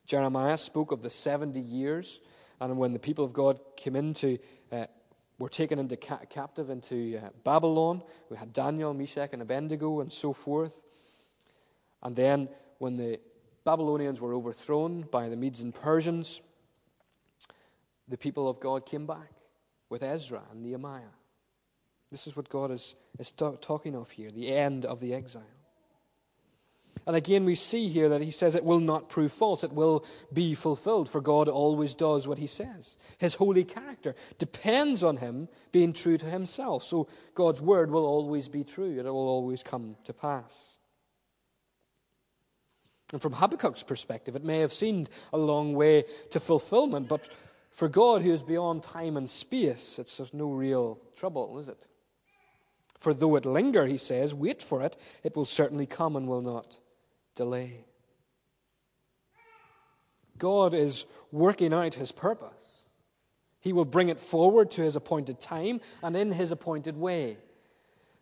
Jeremiah 0.04 0.58
spoke 0.58 0.90
of 0.90 1.02
the 1.02 1.10
70 1.10 1.60
years, 1.60 2.20
and 2.60 2.76
when 2.76 2.92
the 2.92 2.98
people 2.98 3.24
of 3.24 3.32
God 3.32 3.60
came 3.76 3.94
into 3.94 4.38
uh, 4.72 4.86
were 5.38 5.48
taken 5.48 5.78
into 5.78 5.96
ca- 5.96 6.24
captive 6.28 6.70
into 6.70 7.20
uh, 7.22 7.28
Babylon. 7.44 8.02
We 8.28 8.36
had 8.36 8.52
Daniel, 8.52 8.92
Meshach, 8.92 9.30
and 9.32 9.40
Abednego, 9.40 10.00
and 10.00 10.12
so 10.12 10.32
forth. 10.32 10.82
And 12.02 12.16
then, 12.16 12.48
when 12.78 12.96
the 12.96 13.20
Babylonians 13.62 14.20
were 14.20 14.34
overthrown 14.34 15.02
by 15.02 15.28
the 15.28 15.36
Medes 15.36 15.60
and 15.60 15.72
Persians, 15.72 16.40
the 18.08 18.18
people 18.18 18.48
of 18.48 18.58
God 18.58 18.84
came 18.84 19.06
back 19.06 19.37
with 19.90 20.02
Ezra 20.02 20.42
and 20.50 20.62
Nehemiah. 20.62 21.14
This 22.10 22.26
is 22.26 22.36
what 22.36 22.48
God 22.48 22.70
is, 22.70 22.96
is 23.18 23.32
talking 23.32 23.94
of 23.94 24.10
here 24.10 24.30
the 24.30 24.54
end 24.54 24.84
of 24.84 25.00
the 25.00 25.14
exile. 25.14 25.42
And 27.06 27.16
again, 27.16 27.46
we 27.46 27.54
see 27.54 27.88
here 27.88 28.10
that 28.10 28.20
he 28.20 28.30
says 28.30 28.54
it 28.54 28.64
will 28.64 28.80
not 28.80 29.08
prove 29.08 29.32
false. 29.32 29.64
It 29.64 29.72
will 29.72 30.04
be 30.30 30.54
fulfilled, 30.54 31.08
for 31.08 31.22
God 31.22 31.48
always 31.48 31.94
does 31.94 32.28
what 32.28 32.36
he 32.36 32.46
says. 32.46 32.98
His 33.16 33.34
holy 33.34 33.64
character 33.64 34.14
depends 34.36 35.02
on 35.02 35.16
him 35.16 35.48
being 35.72 35.94
true 35.94 36.18
to 36.18 36.26
himself. 36.26 36.82
So 36.82 37.08
God's 37.34 37.62
word 37.62 37.90
will 37.90 38.04
always 38.04 38.48
be 38.48 38.62
true, 38.62 38.98
it 38.98 39.04
will 39.04 39.28
always 39.28 39.62
come 39.62 39.96
to 40.04 40.12
pass. 40.12 40.78
And 43.12 43.22
from 43.22 43.32
Habakkuk's 43.32 43.84
perspective, 43.84 44.36
it 44.36 44.44
may 44.44 44.58
have 44.58 44.74
seemed 44.74 45.08
a 45.32 45.38
long 45.38 45.72
way 45.72 46.04
to 46.30 46.40
fulfillment, 46.40 47.08
but 47.08 47.26
for 47.70 47.88
God, 47.88 48.22
who 48.22 48.32
is 48.32 48.42
beyond 48.42 48.82
time 48.82 49.16
and 49.16 49.28
space, 49.28 49.98
it's 49.98 50.20
of 50.20 50.34
no 50.34 50.50
real 50.50 51.00
trouble, 51.16 51.58
is 51.58 51.68
it? 51.68 51.86
For 52.96 53.14
though 53.14 53.36
it 53.36 53.46
linger, 53.46 53.86
he 53.86 53.98
says, 53.98 54.34
wait 54.34 54.62
for 54.62 54.82
it, 54.82 54.96
it 55.22 55.36
will 55.36 55.44
certainly 55.44 55.86
come 55.86 56.16
and 56.16 56.26
will 56.26 56.42
not 56.42 56.80
delay. 57.36 57.84
God 60.36 60.74
is 60.74 61.06
working 61.30 61.72
out 61.72 61.94
his 61.94 62.10
purpose. 62.12 62.50
He 63.60 63.72
will 63.72 63.84
bring 63.84 64.08
it 64.08 64.20
forward 64.20 64.70
to 64.72 64.82
his 64.82 64.96
appointed 64.96 65.40
time 65.40 65.80
and 66.02 66.16
in 66.16 66.32
his 66.32 66.52
appointed 66.52 66.96
way. 66.96 67.38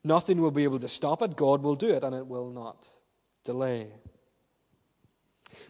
Nothing 0.03 0.41
will 0.41 0.51
be 0.51 0.65
able 0.65 0.79
to 0.79 0.89
stop 0.89 1.21
it. 1.23 1.37
God 1.37 1.63
will 1.63 1.75
do 1.75 1.93
it, 1.93 2.05
and 2.05 2.15
it 2.15 2.27
will 2.27 2.51
not 2.51 2.89
delay. 3.45 3.89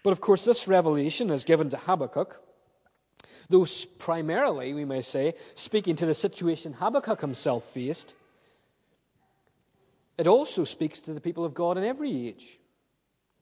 But 0.03 0.11
of 0.11 0.21
course, 0.21 0.45
this 0.45 0.69
revelation 0.69 1.31
is 1.31 1.45
given 1.45 1.69
to 1.71 1.77
Habakkuk, 1.77 2.41
though 3.49 3.67
primarily, 3.99 4.75
we 4.75 4.85
may 4.85 5.03
say, 5.03 5.35
speaking 5.55 5.97
to 5.97 6.07
the 6.07 6.15
situation 6.15 6.75
Habakkuk 6.75 7.21
himself 7.21 7.65
faced, 7.65 8.15
it 10.19 10.27
also 10.27 10.65
speaks 10.65 11.01
to 11.01 11.15
the 11.15 11.21
people 11.21 11.45
of 11.45 11.55
God 11.55 11.77
in 11.79 11.85
every 11.85 12.29
age. 12.29 12.59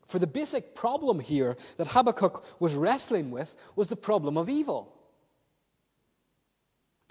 For 0.06 0.18
the 0.18 0.26
basic 0.26 0.74
problem 0.74 1.20
here 1.20 1.56
that 1.76 1.88
Habakkuk 1.88 2.60
was 2.60 2.74
wrestling 2.74 3.30
with 3.30 3.56
was 3.74 3.88
the 3.88 3.96
problem 3.96 4.36
of 4.36 4.48
evil. 4.48 4.92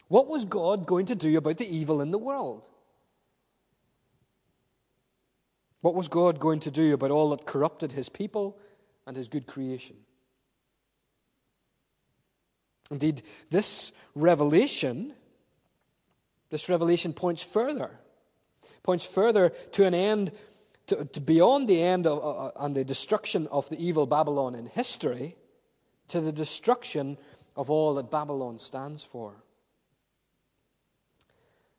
What 0.10 0.28
was 0.28 0.46
God 0.46 0.86
going 0.86 1.08
to 1.08 1.16
do 1.16 1.38
about 1.38 1.58
the 1.58 1.76
evil 1.76 2.02
in 2.02 2.12
the 2.12 2.20
world? 2.20 2.70
What 5.82 5.96
was 5.96 6.08
God 6.08 6.40
going 6.40 6.60
to 6.62 6.72
do 6.72 6.94
about 6.94 7.12
all 7.12 7.32
that 7.32 7.46
corrupted 7.46 7.92
his 7.92 8.10
people 8.10 8.58
and 9.08 9.18
his 9.18 9.28
good 9.28 9.48
creation? 9.48 9.98
Indeed, 12.94 13.24
this 13.50 13.92
revelation, 14.16 15.14
this 16.50 16.70
revelation 16.70 17.12
points 17.12 17.44
further, 17.44 18.00
points 18.84 19.06
further 19.06 19.50
to 19.74 19.86
an 19.86 19.94
end 19.94 20.32
to, 20.88 21.06
to 21.06 21.22
beyond 21.22 21.68
the 21.68 21.82
end 21.82 22.06
of, 22.06 22.20
uh, 22.20 22.46
uh, 22.46 22.52
and 22.60 22.76
the 22.76 22.84
destruction 22.84 23.48
of 23.48 23.68
the 23.70 23.84
evil 23.84 24.06
Babylon 24.06 24.54
in 24.54 24.68
history, 24.68 25.36
to 26.10 26.22
the 26.22 26.32
destruction 26.32 27.18
of 27.56 27.70
all 27.70 27.96
that 27.96 28.12
Babylon 28.12 28.60
stands 28.60 29.04
for. 29.04 29.34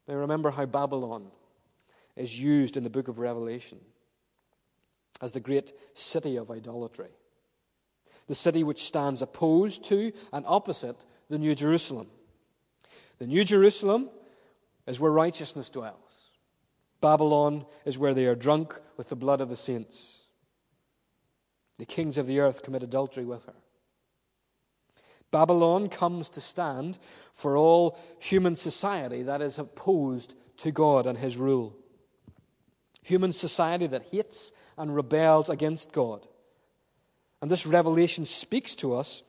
Now, 0.08 0.14
remember 0.14 0.50
how 0.50 0.66
Babylon 0.66 1.30
is 2.16 2.40
used 2.40 2.76
in 2.76 2.84
the 2.84 2.90
book 2.90 3.08
of 3.08 3.18
Revelation 3.18 3.78
as 5.20 5.32
the 5.32 5.40
great 5.40 5.72
city 5.94 6.36
of 6.36 6.50
idolatry, 6.50 7.10
the 8.26 8.34
city 8.34 8.64
which 8.64 8.82
stands 8.82 9.22
opposed 9.22 9.84
to 9.84 10.12
and 10.32 10.44
opposite 10.46 11.04
the 11.28 11.38
New 11.38 11.54
Jerusalem. 11.54 12.08
The 13.18 13.26
New 13.26 13.44
Jerusalem 13.44 14.10
is 14.86 15.00
where 15.00 15.12
righteousness 15.12 15.70
dwells. 15.70 15.98
Babylon 17.00 17.66
is 17.84 17.98
where 17.98 18.14
they 18.14 18.26
are 18.26 18.34
drunk 18.34 18.78
with 18.96 19.08
the 19.08 19.16
blood 19.16 19.40
of 19.40 19.48
the 19.48 19.56
saints. 19.56 20.24
The 21.78 21.86
kings 21.86 22.18
of 22.18 22.26
the 22.26 22.40
earth 22.40 22.62
commit 22.62 22.82
adultery 22.82 23.24
with 23.24 23.46
her. 23.46 23.54
Babylon 25.30 25.88
comes 25.88 26.28
to 26.30 26.40
stand 26.40 26.98
for 27.32 27.56
all 27.56 27.98
human 28.20 28.54
society 28.54 29.22
that 29.24 29.42
is 29.42 29.58
opposed 29.58 30.34
to 30.58 30.70
God 30.70 31.06
and 31.06 31.18
his 31.18 31.36
rule. 31.36 31.76
Human 33.02 33.32
society 33.32 33.86
that 33.88 34.06
hates 34.12 34.52
and 34.78 34.94
rebels 34.94 35.48
against 35.48 35.92
God. 35.92 36.26
And 37.44 37.50
this 37.50 37.66
revelation 37.66 38.24
speaks 38.24 38.74
to 38.76 38.94
us 38.94 39.22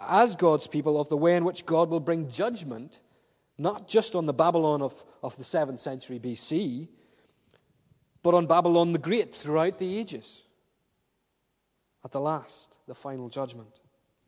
as 0.00 0.34
God's 0.34 0.66
people 0.66 1.00
of 1.00 1.08
the 1.08 1.16
way 1.16 1.36
in 1.36 1.44
which 1.44 1.64
God 1.64 1.88
will 1.88 2.00
bring 2.00 2.28
judgment, 2.28 3.00
not 3.56 3.86
just 3.86 4.16
on 4.16 4.26
the 4.26 4.32
Babylon 4.32 4.82
of, 4.82 5.04
of 5.22 5.36
the 5.36 5.44
7th 5.44 5.78
century 5.78 6.18
BC, 6.18 6.88
but 8.24 8.34
on 8.34 8.48
Babylon 8.48 8.92
the 8.92 8.98
Great 8.98 9.32
throughout 9.32 9.78
the 9.78 9.96
ages. 9.96 10.42
At 12.04 12.10
the 12.10 12.18
last, 12.18 12.78
the 12.88 12.96
final 12.96 13.28
judgment. 13.28 13.70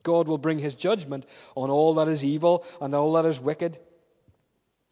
God 0.05 0.29
will 0.29 0.39
bring 0.39 0.61
his 0.61 0.77
judgment 0.77 1.27
on 1.57 1.71
all 1.71 1.93
that 1.95 2.07
is 2.07 2.23
evil 2.23 2.65
and 2.81 2.95
all 2.95 3.15
that 3.15 3.25
is 3.25 3.41
wicked, 3.41 3.81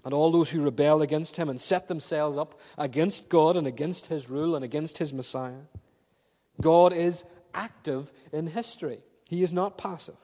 and 0.05 0.13
all 0.13 0.33
those 0.33 0.51
who 0.51 0.65
rebel 0.65 1.01
against 1.01 1.37
him 1.37 1.49
and 1.49 1.61
set 1.61 1.87
themselves 1.87 2.39
up 2.39 2.59
against 2.77 3.29
God 3.29 3.57
and 3.57 3.69
against 3.69 4.07
his 4.07 4.29
rule 4.29 4.57
and 4.57 4.65
against 4.65 4.99
his 4.99 5.13
Messiah. 5.13 5.63
God 6.61 6.93
is 6.93 7.25
active 7.55 8.13
in 8.33 8.47
history, 8.47 8.99
he 9.29 9.43
is 9.43 9.53
not 9.53 9.79
passive. 9.79 10.17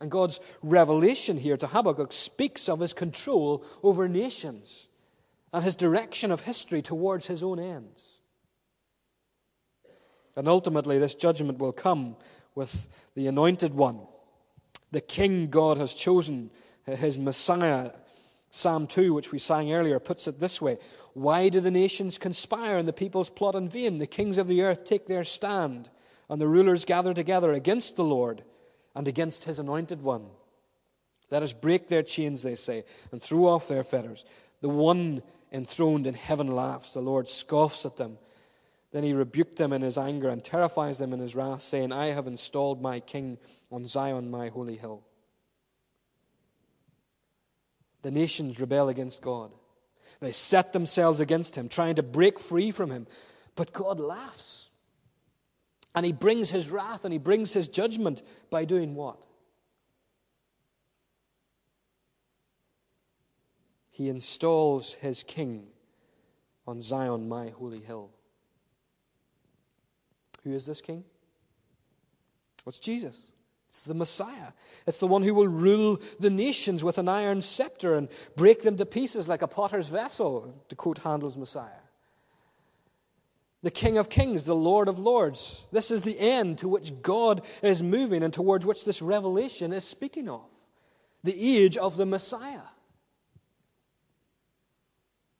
And 0.00 0.10
God's 0.10 0.40
revelation 0.62 1.38
here 1.38 1.56
to 1.56 1.66
Habakkuk 1.66 2.12
speaks 2.12 2.68
of 2.68 2.80
his 2.80 2.92
control 2.92 3.64
over 3.82 4.08
nations 4.08 4.88
and 5.52 5.64
his 5.64 5.74
direction 5.74 6.30
of 6.30 6.40
history 6.40 6.82
towards 6.82 7.26
his 7.26 7.42
own 7.42 7.58
ends. 7.58 8.18
And 10.36 10.48
ultimately, 10.48 10.98
this 10.98 11.14
judgment 11.14 11.58
will 11.58 11.72
come 11.72 12.16
with 12.54 12.88
the 13.14 13.26
anointed 13.26 13.72
one, 13.72 14.00
the 14.90 15.00
king 15.00 15.48
God 15.48 15.78
has 15.78 15.94
chosen, 15.94 16.50
his 16.84 17.18
Messiah. 17.18 17.92
Psalm 18.50 18.86
2, 18.86 19.12
which 19.12 19.32
we 19.32 19.38
sang 19.38 19.72
earlier, 19.72 19.98
puts 19.98 20.28
it 20.28 20.40
this 20.40 20.62
way 20.62 20.78
Why 21.16 21.48
do 21.48 21.60
the 21.60 21.70
nations 21.70 22.18
conspire 22.18 22.76
and 22.76 22.86
the 22.86 22.92
peoples 22.92 23.30
plot 23.30 23.54
in 23.54 23.70
vain? 23.70 23.96
The 23.96 24.06
kings 24.06 24.36
of 24.36 24.48
the 24.48 24.60
earth 24.60 24.84
take 24.84 25.06
their 25.06 25.24
stand, 25.24 25.88
and 26.28 26.38
the 26.38 26.46
rulers 26.46 26.84
gather 26.84 27.14
together 27.14 27.52
against 27.52 27.96
the 27.96 28.04
Lord 28.04 28.44
and 28.94 29.08
against 29.08 29.44
his 29.44 29.58
anointed 29.58 30.02
one. 30.02 30.26
Let 31.30 31.42
us 31.42 31.54
break 31.54 31.88
their 31.88 32.02
chains, 32.02 32.42
they 32.42 32.54
say, 32.54 32.84
and 33.12 33.22
throw 33.22 33.46
off 33.46 33.66
their 33.66 33.82
fetters. 33.82 34.26
The 34.60 34.68
one 34.68 35.22
enthroned 35.50 36.06
in 36.06 36.12
heaven 36.12 36.48
laughs. 36.48 36.92
The 36.92 37.00
Lord 37.00 37.30
scoffs 37.30 37.86
at 37.86 37.96
them. 37.96 38.18
Then 38.92 39.02
he 39.02 39.14
rebuked 39.14 39.56
them 39.56 39.72
in 39.72 39.80
his 39.80 39.96
anger 39.96 40.28
and 40.28 40.44
terrifies 40.44 40.98
them 40.98 41.14
in 41.14 41.20
his 41.20 41.34
wrath, 41.34 41.62
saying, 41.62 41.92
I 41.92 42.08
have 42.08 42.26
installed 42.26 42.82
my 42.82 43.00
king 43.00 43.38
on 43.72 43.86
Zion, 43.86 44.30
my 44.30 44.48
holy 44.48 44.76
hill. 44.76 45.02
The 48.02 48.10
nations 48.10 48.60
rebel 48.60 48.90
against 48.90 49.22
God. 49.22 49.50
They 50.20 50.32
set 50.32 50.72
themselves 50.72 51.20
against 51.20 51.56
him, 51.56 51.68
trying 51.68 51.96
to 51.96 52.02
break 52.02 52.38
free 52.38 52.70
from 52.70 52.90
him. 52.90 53.06
But 53.54 53.72
God 53.72 54.00
laughs. 54.00 54.68
And 55.94 56.04
he 56.04 56.12
brings 56.12 56.50
his 56.50 56.70
wrath 56.70 57.04
and 57.04 57.12
he 57.12 57.18
brings 57.18 57.52
his 57.52 57.68
judgment 57.68 58.22
by 58.50 58.64
doing 58.64 58.94
what? 58.94 59.24
He 63.90 64.10
installs 64.10 64.92
his 64.94 65.22
king 65.22 65.68
on 66.66 66.82
Zion, 66.82 67.28
my 67.28 67.48
holy 67.48 67.80
hill. 67.80 68.10
Who 70.44 70.52
is 70.52 70.66
this 70.66 70.82
king? 70.82 71.04
What's 72.64 72.78
Jesus? 72.78 73.16
It's 73.76 73.84
the 73.84 73.94
Messiah. 73.94 74.52
It's 74.86 75.00
the 75.00 75.06
one 75.06 75.22
who 75.22 75.34
will 75.34 75.48
rule 75.48 76.00
the 76.18 76.30
nations 76.30 76.82
with 76.82 76.96
an 76.96 77.08
iron 77.08 77.42
scepter 77.42 77.94
and 77.94 78.08
break 78.34 78.62
them 78.62 78.78
to 78.78 78.86
pieces 78.86 79.28
like 79.28 79.42
a 79.42 79.46
potter's 79.46 79.88
vessel, 79.88 80.64
to 80.70 80.74
quote 80.74 80.98
Handel's 80.98 81.36
Messiah. 81.36 81.82
The 83.62 83.70
King 83.70 83.98
of 83.98 84.08
Kings, 84.08 84.44
the 84.44 84.54
Lord 84.54 84.88
of 84.88 84.98
Lords. 84.98 85.66
This 85.72 85.90
is 85.90 86.00
the 86.02 86.18
end 86.18 86.58
to 86.58 86.68
which 86.68 87.02
God 87.02 87.42
is 87.62 87.82
moving 87.82 88.22
and 88.22 88.32
towards 88.32 88.64
which 88.64 88.86
this 88.86 89.02
revelation 89.02 89.74
is 89.74 89.84
speaking 89.84 90.30
of. 90.30 90.48
The 91.22 91.36
age 91.38 91.76
of 91.76 91.98
the 91.98 92.06
Messiah 92.06 92.62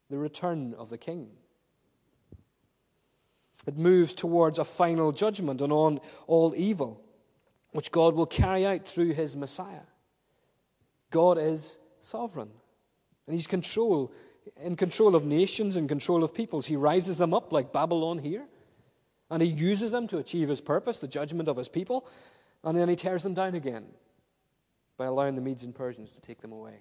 the 0.09 0.19
return 0.19 0.75
of 0.79 0.91
the 0.91 0.99
king. 0.99 1.31
It 3.67 3.77
moves 3.77 4.15
towards 4.15 4.59
a 4.59 4.65
final 4.65 5.11
judgment 5.11 5.61
on 5.61 5.99
all 6.29 6.55
evil, 6.57 7.03
which 7.77 7.93
God 7.93 8.15
will 8.15 8.25
carry 8.25 8.65
out 8.65 8.87
through 8.87 9.13
his 9.13 9.37
Messiah. 9.37 9.83
God 11.11 11.37
is 11.37 11.77
sovereign, 12.01 12.49
and 13.27 13.35
he's 13.35 13.47
control, 13.47 14.15
in 14.63 14.77
control 14.77 15.15
of 15.15 15.27
nations 15.27 15.77
and 15.77 15.87
control 15.87 16.25
of 16.25 16.35
peoples. 16.35 16.65
He 16.65 16.75
rises 16.75 17.19
them 17.19 17.35
up 17.35 17.53
like 17.53 17.75
Babylon 17.75 18.17
here, 18.17 18.47
and 19.31 19.43
he 19.43 19.49
uses 19.49 19.91
them 19.91 20.09
to 20.09 20.17
achieve 20.17 20.49
his 20.49 20.63
purpose, 20.63 21.01
the 21.01 21.07
judgment 21.07 21.51
of 21.51 21.59
his 21.59 21.69
people, 21.69 22.09
and 22.65 22.79
then 22.79 22.89
he 22.89 22.97
tears 22.97 23.23
them 23.23 23.35
down 23.35 23.55
again 23.55 23.85
by 24.97 25.05
allowing 25.05 25.35
the 25.35 25.43
Medes 25.43 25.63
and 25.63 25.75
Persians 25.75 26.13
to 26.13 26.21
take 26.23 26.41
them 26.41 26.53
away. 26.53 26.79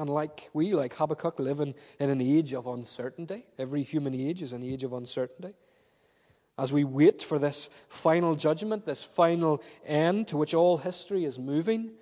And 0.00 0.10
like 0.10 0.50
we, 0.52 0.74
like 0.74 0.96
Habakkuk, 0.96 1.38
live 1.38 1.60
in, 1.60 1.76
in 2.00 2.10
an 2.10 2.20
age 2.20 2.54
of 2.54 2.66
uncertainty. 2.66 3.46
Every 3.56 3.84
human 3.84 4.16
age 4.16 4.42
is 4.42 4.52
an 4.52 4.64
age 4.64 4.82
of 4.82 4.92
uncertainty. 4.92 5.54
As 6.56 6.72
we 6.72 6.84
wait 6.84 7.22
for 7.22 7.38
this 7.38 7.68
final 7.88 8.34
judgment, 8.34 8.84
this 8.84 9.04
final 9.04 9.62
end 9.84 10.28
to 10.28 10.36
which 10.36 10.54
all 10.54 10.78
history 10.78 11.24
is 11.24 11.38
moving, 11.38 11.92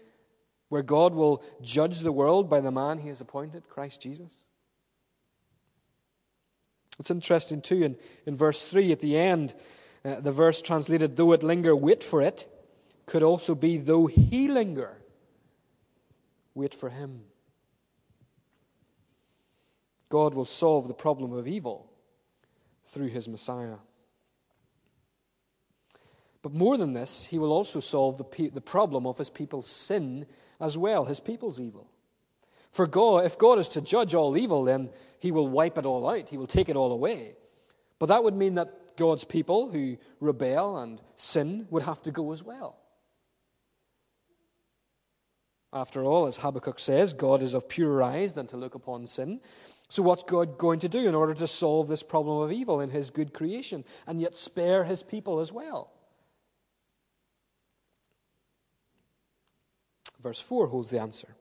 where 0.69 0.83
God 0.83 1.15
will 1.15 1.43
judge 1.63 2.01
the 2.01 2.13
world 2.13 2.51
by 2.51 2.61
the 2.61 2.71
man 2.71 2.99
he 2.99 3.09
has 3.09 3.21
appointed, 3.21 3.69
Christ 3.69 4.03
Jesus. 4.03 4.33
It's 6.99 7.11
interesting, 7.11 7.63
too, 7.63 7.83
in, 7.83 7.97
in 8.27 8.37
verse 8.37 8.67
3 8.67 8.93
at 8.93 9.01
the 9.01 9.17
end, 9.17 9.55
uh, 10.05 10.21
the 10.21 10.33
verse 10.33 10.61
translated, 10.61 11.17
though 11.17 11.33
it 11.33 11.43
linger, 11.43 11.75
wait 11.75 12.05
for 12.05 12.21
it, 12.21 12.47
could 13.07 13.23
also 13.23 13.55
be, 13.55 13.79
though 13.79 14.07
he 14.07 14.49
linger, 14.49 14.99
wait 16.55 16.75
for 16.75 16.91
him. 16.91 17.23
God 20.09 20.35
will 20.35 20.45
solve 20.45 20.89
the 20.89 20.95
problem 20.95 21.33
of 21.33 21.49
evil 21.49 21.91
through 22.85 23.09
his 23.09 23.29
Messiah. 23.29 23.77
But 26.43 26.53
more 26.53 26.77
than 26.77 26.93
this, 26.93 27.25
he 27.27 27.39
will 27.39 27.53
also 27.53 27.79
solve 27.79 28.19
the, 28.19 28.49
the 28.49 28.61
problem 28.61 29.07
of 29.07 29.19
his 29.19 29.31
people's 29.31 29.71
sin 29.71 30.27
as 30.61 30.77
well, 30.77 31.05
his 31.05 31.21
people's 31.21 31.61
evil. 31.61 31.89
For 32.73 32.87
God, 32.87 33.25
if 33.25 33.39
God 33.39 33.59
is 33.59 33.69
to 33.71 33.81
judge 33.81 34.15
all 34.15 34.37
evil, 34.37 34.65
then 34.65 34.91
he 35.21 35.31
will 35.31 35.47
wipe 35.47 35.79
it 35.79 35.87
all 35.87 36.09
out, 36.09 36.29
he 36.29 36.37
will 36.37 36.47
take 36.47 36.69
it 36.69 36.77
all 36.77 36.91
away. 36.91 37.37
But 37.99 38.07
that 38.07 38.25
would 38.25 38.35
mean 38.35 38.57
that 38.57 38.97
God's 38.97 39.25
people 39.25 39.71
who 39.71 39.99
rebel 40.21 40.79
and 40.79 41.01
sin 41.15 41.67
would 41.71 41.85
have 41.85 42.03
to 42.03 42.11
go 42.11 42.33
as 42.33 42.43
well. 42.43 42.79
After 45.73 46.05
all, 46.05 46.27
as 46.27 46.37
Habakkuk 46.39 46.79
says, 46.79 47.15
God 47.15 47.43
is 47.43 47.55
of 47.55 47.69
purer 47.69 48.03
eyes 48.03 48.35
than 48.35 48.47
to 48.49 48.57
look 48.57 48.75
upon 48.75 49.07
sin. 49.07 49.41
So, 49.89 50.03
what's 50.03 50.25
God 50.25 50.59
going 50.59 50.81
to 50.81 50.89
do 50.89 51.09
in 51.09 51.15
order 51.15 51.33
to 51.35 51.47
solve 51.47 51.89
this 51.89 52.03
problem 52.03 52.43
of 52.43 52.53
evil 52.53 52.81
in 52.81 52.91
His 52.91 53.09
good 53.09 53.33
creation 53.33 53.85
and 54.07 54.21
yet 54.21 54.37
spare 54.37 54.85
His 54.85 55.03
people 55.03 55.41
as 55.41 55.51
well? 55.51 55.91
Verse 60.23 60.41
4 60.41 60.69
holds 60.69 60.91
the 60.91 61.01
answer. 61.01 61.35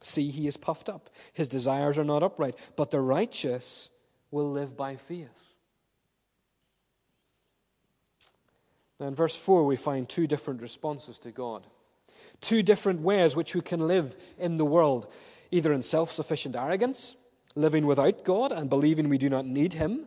See, 0.00 0.30
he 0.30 0.46
is 0.46 0.56
puffed 0.56 0.88
up. 0.88 1.10
His 1.32 1.48
desires 1.48 1.98
are 1.98 2.04
not 2.04 2.22
upright, 2.22 2.56
but 2.76 2.90
the 2.90 3.00
righteous 3.00 3.90
will 4.30 4.50
live 4.50 4.76
by 4.76 4.96
faith. 4.96 5.54
Now, 8.98 9.06
in 9.06 9.14
verse 9.14 9.36
4, 9.36 9.64
we 9.64 9.76
find 9.76 10.08
two 10.08 10.26
different 10.26 10.60
responses 10.60 11.18
to 11.20 11.30
God, 11.30 11.66
two 12.40 12.62
different 12.62 13.00
ways 13.00 13.36
which 13.36 13.54
we 13.54 13.60
can 13.60 13.86
live 13.86 14.16
in 14.38 14.56
the 14.56 14.64
world 14.64 15.10
either 15.50 15.72
in 15.72 15.82
self 15.82 16.10
sufficient 16.10 16.56
arrogance 16.56 17.16
living 17.54 17.86
without 17.86 18.24
God 18.24 18.52
and 18.52 18.68
believing 18.68 19.08
we 19.08 19.18
do 19.18 19.30
not 19.30 19.46
need 19.46 19.72
Him, 19.72 20.06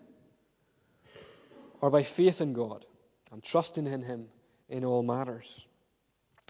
or 1.81 1.89
by 1.89 2.03
faith 2.03 2.41
in 2.41 2.53
God 2.53 2.85
and 3.31 3.43
trusting 3.43 3.87
in 3.87 4.03
Him 4.03 4.27
in 4.67 4.85
all 4.85 5.01
matters. 5.03 5.67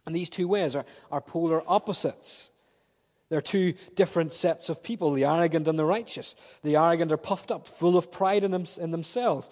And 0.10 0.16
these 0.16 0.28
two 0.28 0.48
ways 0.48 0.76
are, 0.76 0.86
are 1.12 1.22
polar 1.22 1.62
opposites. 1.68 2.50
They're 3.30 3.42
two 3.42 3.76
different 3.94 4.34
sets 4.34 4.68
of 4.68 4.82
people, 4.82 5.14
the 5.14 5.26
arrogant 5.26 5.68
and 5.68 5.78
the 5.78 5.86
righteous. 5.86 6.36
The 6.64 6.78
arrogant 6.78 7.12
are 7.12 7.18
puffed 7.18 7.52
up, 7.52 7.68
full 7.68 7.96
of 7.96 8.12
pride 8.12 8.44
in, 8.44 8.50
them, 8.50 8.66
in 8.82 8.90
themselves 8.90 9.52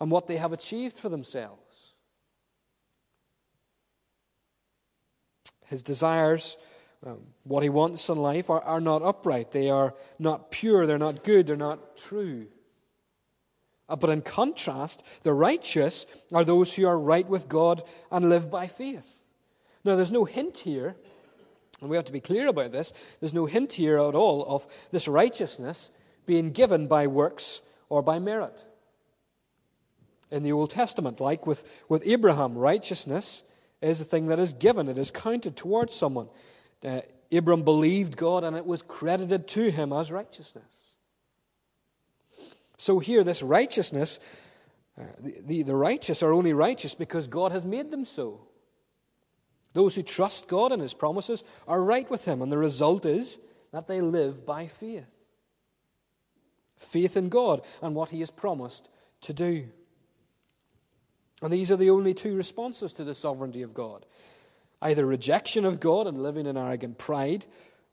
and 0.00 0.08
what 0.08 0.28
they 0.28 0.36
have 0.36 0.52
achieved 0.52 0.96
for 0.96 1.08
themselves. 1.08 1.94
His 5.66 5.82
desires 5.82 6.56
um, 7.04 7.18
what 7.42 7.64
he 7.64 7.68
wants 7.68 8.08
in 8.08 8.18
life 8.18 8.50
are, 8.50 8.62
are 8.62 8.80
not 8.80 9.02
upright. 9.02 9.50
They 9.50 9.68
are 9.68 9.94
not 10.20 10.52
pure. 10.52 10.86
They're 10.86 10.96
not 10.96 11.24
good. 11.24 11.48
They're 11.48 11.56
not 11.56 11.96
true. 11.96 12.46
Uh, 13.88 13.96
but 13.96 14.10
in 14.10 14.22
contrast, 14.22 15.02
the 15.24 15.32
righteous 15.32 16.06
are 16.32 16.44
those 16.44 16.72
who 16.76 16.86
are 16.86 16.96
right 16.96 17.28
with 17.28 17.48
God 17.48 17.82
and 18.12 18.28
live 18.28 18.48
by 18.48 18.68
faith. 18.68 19.17
Now, 19.88 19.96
there's 19.96 20.12
no 20.12 20.26
hint 20.26 20.58
here 20.58 20.96
And 21.80 21.88
we 21.88 21.96
have 21.96 22.06
to 22.06 22.12
be 22.12 22.20
clear 22.20 22.48
about 22.48 22.72
this. 22.72 22.92
There's 23.20 23.34
no 23.34 23.46
hint 23.46 23.72
here 23.72 23.98
at 23.98 24.14
all 24.14 24.44
of 24.46 24.66
this 24.90 25.06
righteousness 25.06 25.90
being 26.26 26.50
given 26.50 26.88
by 26.88 27.06
works 27.06 27.62
or 27.88 28.02
by 28.02 28.18
merit. 28.18 28.64
In 30.30 30.42
the 30.42 30.52
Old 30.52 30.70
Testament, 30.70 31.20
like 31.20 31.46
with, 31.46 31.64
with 31.88 32.02
Abraham, 32.04 32.58
righteousness 32.58 33.44
is 33.80 34.00
a 34.00 34.04
thing 34.04 34.26
that 34.26 34.38
is 34.38 34.52
given, 34.52 34.88
it 34.88 34.98
is 34.98 35.10
counted 35.10 35.56
towards 35.56 35.94
someone. 35.94 36.28
Uh, 36.84 37.00
Abram 37.32 37.62
believed 37.62 38.16
God 38.16 38.44
and 38.44 38.56
it 38.56 38.66
was 38.66 38.82
credited 38.82 39.46
to 39.48 39.70
him 39.70 39.92
as 39.92 40.10
righteousness. 40.10 40.64
So 42.76 42.98
here, 42.98 43.24
this 43.24 43.42
righteousness, 43.42 44.20
uh, 44.98 45.04
the, 45.20 45.36
the, 45.44 45.62
the 45.62 45.74
righteous 45.74 46.22
are 46.22 46.32
only 46.32 46.52
righteous 46.52 46.94
because 46.94 47.26
God 47.26 47.52
has 47.52 47.64
made 47.64 47.90
them 47.90 48.04
so. 48.04 48.47
Those 49.72 49.94
who 49.94 50.02
trust 50.02 50.48
God 50.48 50.72
and 50.72 50.80
His 50.80 50.94
promises 50.94 51.44
are 51.66 51.82
right 51.82 52.08
with 52.10 52.24
Him, 52.24 52.42
and 52.42 52.50
the 52.50 52.58
result 52.58 53.04
is 53.04 53.38
that 53.72 53.86
they 53.86 54.00
live 54.00 54.46
by 54.46 54.66
faith. 54.66 55.10
Faith 56.76 57.16
in 57.16 57.28
God 57.28 57.62
and 57.82 57.94
what 57.94 58.10
He 58.10 58.20
has 58.20 58.30
promised 58.30 58.88
to 59.22 59.32
do. 59.32 59.68
And 61.42 61.52
these 61.52 61.70
are 61.70 61.76
the 61.76 61.90
only 61.90 62.14
two 62.14 62.36
responses 62.36 62.92
to 62.94 63.04
the 63.04 63.14
sovereignty 63.14 63.62
of 63.62 63.74
God 63.74 64.04
either 64.80 65.04
rejection 65.04 65.64
of 65.64 65.80
God 65.80 66.06
and 66.06 66.22
living 66.22 66.46
in 66.46 66.56
arrogant 66.56 66.98
pride, 66.98 67.44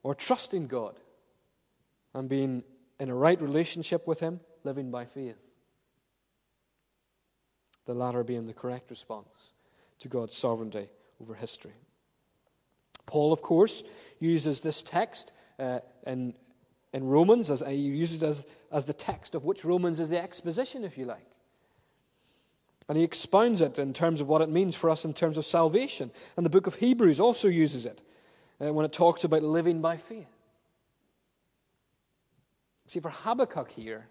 or 0.04 0.14
trusting 0.14 0.68
God 0.68 1.00
and 2.14 2.30
being 2.30 2.64
in 3.00 3.10
a 3.10 3.16
right 3.16 3.42
relationship 3.42 4.06
with 4.06 4.20
Him, 4.20 4.40
living 4.64 4.92
by 4.92 5.06
faith. 5.06 5.42
The 7.86 7.94
latter 7.94 8.24
being 8.24 8.46
the 8.46 8.54
correct 8.54 8.92
response 8.92 9.54
to 9.98 10.08
God's 10.08 10.38
sovereignty 10.38 10.90
over 11.22 11.34
history. 11.34 11.74
Paul, 13.06 13.32
of 13.32 13.42
course, 13.42 13.84
uses 14.20 14.62
this 14.62 14.82
text 14.82 15.32
uh, 15.60 15.80
in, 16.06 16.34
in 16.94 17.04
Romans, 17.04 17.52
as, 17.52 17.64
he 17.68 17.76
uses 17.76 18.24
it 18.24 18.26
as, 18.26 18.46
as 18.72 18.86
the 18.86 18.94
text 18.94 19.36
of 19.36 19.46
which 19.46 19.64
Romans 19.64 20.00
is 20.00 20.10
the 20.10 20.22
exposition, 20.22 20.84
if 20.84 20.98
you 20.98 21.06
like. 21.06 21.28
And 22.88 22.98
he 22.98 23.04
expounds 23.04 23.62
it 23.62 23.80
in 23.80 23.94
terms 23.94 24.22
of 24.22 24.30
what 24.30 24.42
it 24.42 24.50
means 24.50 24.76
for 24.76 24.90
us 24.90 25.06
in 25.06 25.14
terms 25.14 25.38
of 25.38 25.46
salvation. 25.46 26.12
And 26.38 26.46
the 26.46 26.52
book 26.52 26.68
of 26.68 26.76
Hebrews 26.76 27.20
also 27.20 27.48
uses 27.48 27.86
it 27.86 28.02
uh, 28.62 28.74
when 28.74 28.86
it 28.86 28.94
talks 28.94 29.24
about 29.24 29.42
living 29.42 29.82
by 29.82 29.98
faith. 29.98 30.28
See, 32.88 33.00
for 33.00 33.10
Habakkuk 33.10 33.72
here, 33.72 34.08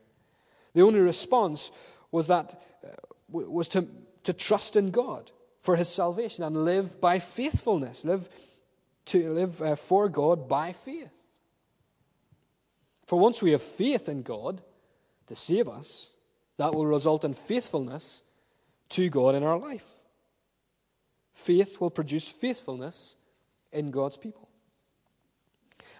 the 0.74 0.82
only 0.82 0.98
response 0.98 1.70
was 2.10 2.26
that 2.26 2.60
uh, 2.84 2.88
was 3.28 3.68
to, 3.68 3.88
to 4.24 4.32
trust 4.32 4.74
in 4.74 4.90
God 4.90 5.30
for 5.64 5.76
his 5.76 5.88
salvation 5.88 6.44
and 6.44 6.54
live 6.58 7.00
by 7.00 7.18
faithfulness, 7.18 8.04
live 8.04 8.28
to 9.06 9.30
live 9.30 9.62
uh, 9.62 9.74
for 9.74 10.10
God 10.10 10.46
by 10.46 10.74
faith. 10.74 11.24
For 13.06 13.18
once 13.18 13.40
we 13.40 13.52
have 13.52 13.62
faith 13.62 14.06
in 14.10 14.20
God 14.20 14.60
to 15.26 15.34
save 15.34 15.66
us, 15.66 16.12
that 16.58 16.74
will 16.74 16.84
result 16.84 17.24
in 17.24 17.32
faithfulness 17.32 18.22
to 18.90 19.08
God 19.08 19.34
in 19.34 19.42
our 19.42 19.58
life. 19.58 19.90
Faith 21.32 21.80
will 21.80 21.90
produce 21.90 22.30
faithfulness 22.30 23.16
in 23.72 23.90
God's 23.90 24.18
people. 24.18 24.50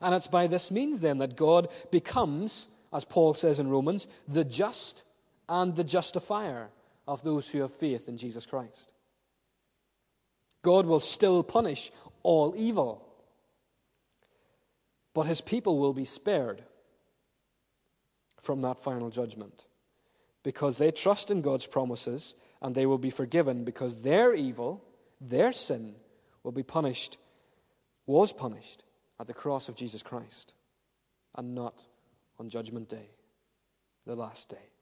And 0.03 0.15
it's 0.15 0.29
by 0.29 0.47
this 0.47 0.71
means 0.71 1.01
then 1.01 1.17
that 1.19 1.37
God 1.37 1.69
becomes, 1.91 2.69
as 2.93 3.07
Paul 3.07 3.33
says 3.33 3.59
in 3.59 3.69
Romans, 3.69 4.09
the 4.29 4.45
just 4.45 5.05
and 5.49 5.75
the 5.75 5.85
justifier 5.85 6.69
of 7.09 7.23
those 7.23 7.49
who 7.49 7.63
have 7.63 7.73
faith 7.73 8.09
in 8.09 8.19
Jesus 8.19 8.45
Christ. 8.45 8.94
God 10.65 10.87
will 10.87 10.99
still 10.99 11.45
punish 11.45 11.93
all 12.25 12.55
evil, 12.57 13.07
but 15.13 15.27
his 15.27 15.41
people 15.41 15.79
will 15.79 15.93
be 15.93 16.07
spared 16.07 16.65
from 18.41 18.63
that 18.63 18.81
final 18.81 19.11
judgment 19.11 19.67
because 20.43 20.79
they 20.79 20.91
trust 20.91 21.31
in 21.31 21.43
God's 21.43 21.67
promises 21.67 22.35
and 22.61 22.75
they 22.75 22.87
will 22.87 22.99
be 22.99 23.11
forgiven 23.11 23.65
because 23.65 24.03
their 24.03 24.35
evil, 24.35 24.83
their 25.21 25.53
sin, 25.53 25.95
will 26.43 26.53
be 26.53 26.63
punished, 26.63 27.19
was 28.07 28.33
punished 28.33 28.85
at 29.21 29.27
the 29.27 29.35
cross 29.35 29.69
of 29.69 29.77
Jesus 29.77 30.03
Christ 30.03 30.55
and 31.37 31.55
not 31.55 31.85
on 32.39 32.49
Judgment 32.49 32.89
Day, 32.89 33.11
the 34.07 34.17
last 34.17 34.49
day. 34.49 34.74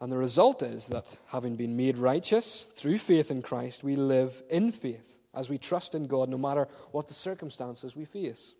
And 0.00 0.12
the 0.12 0.18
result 0.18 0.62
is 0.62 0.88
that, 0.88 1.16
having 1.28 1.56
been 1.56 1.76
made 1.76 1.96
righteous 1.96 2.64
through 2.74 2.98
faith 2.98 3.30
in 3.30 3.40
Christ, 3.40 3.82
we 3.82 3.96
live 3.96 4.42
in 4.50 4.70
faith 4.70 5.18
as 5.34 5.48
we 5.48 5.58
trust 5.58 5.94
in 5.94 6.06
God 6.06 6.28
no 6.28 6.38
matter 6.38 6.68
what 6.92 7.08
the 7.08 7.14
circumstances 7.14 7.96
we 7.96 8.04
face. 8.04 8.54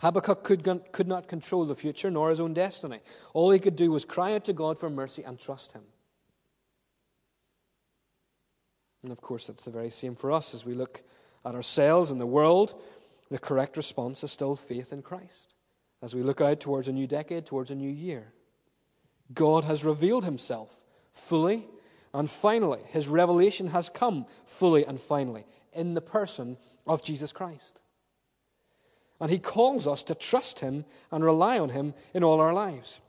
Habakkuk 0.00 0.44
could, 0.44 0.92
could 0.92 1.08
not 1.08 1.28
control 1.28 1.64
the 1.64 1.74
future 1.74 2.10
nor 2.10 2.30
his 2.30 2.40
own 2.40 2.54
destiny. 2.54 3.00
All 3.32 3.50
he 3.50 3.58
could 3.58 3.76
do 3.76 3.90
was 3.90 4.04
cry 4.04 4.34
out 4.34 4.44
to 4.44 4.52
God 4.52 4.78
for 4.78 4.90
mercy 4.90 5.24
and 5.24 5.38
trust 5.38 5.72
him. 5.72 5.82
And 9.02 9.12
of 9.12 9.20
course, 9.20 9.48
it's 9.48 9.64
the 9.64 9.70
very 9.70 9.90
same 9.90 10.14
for 10.14 10.32
us 10.32 10.54
as 10.54 10.64
we 10.64 10.74
look 10.74 11.02
at 11.44 11.54
ourselves 11.54 12.10
and 12.10 12.20
the 12.20 12.26
world. 12.26 12.80
The 13.30 13.38
correct 13.38 13.76
response 13.76 14.24
is 14.24 14.32
still 14.32 14.56
faith 14.56 14.92
in 14.92 15.02
Christ. 15.02 15.54
As 16.02 16.14
we 16.14 16.22
look 16.22 16.40
out 16.40 16.60
towards 16.60 16.88
a 16.88 16.92
new 16.92 17.06
decade, 17.06 17.46
towards 17.46 17.70
a 17.70 17.74
new 17.74 17.90
year. 17.90 18.32
God 19.32 19.64
has 19.64 19.84
revealed 19.84 20.24
himself 20.24 20.84
fully 21.12 21.64
and 22.14 22.30
finally. 22.30 22.80
His 22.86 23.08
revelation 23.08 23.68
has 23.68 23.88
come 23.88 24.26
fully 24.46 24.84
and 24.84 25.00
finally 25.00 25.44
in 25.72 25.94
the 25.94 26.00
person 26.00 26.56
of 26.86 27.02
Jesus 27.02 27.32
Christ. 27.32 27.80
And 29.20 29.30
he 29.30 29.38
calls 29.38 29.86
us 29.86 30.04
to 30.04 30.14
trust 30.14 30.60
him 30.60 30.84
and 31.10 31.24
rely 31.24 31.58
on 31.58 31.70
him 31.70 31.94
in 32.14 32.24
all 32.24 32.40
our 32.40 32.54
lives. 32.54 33.00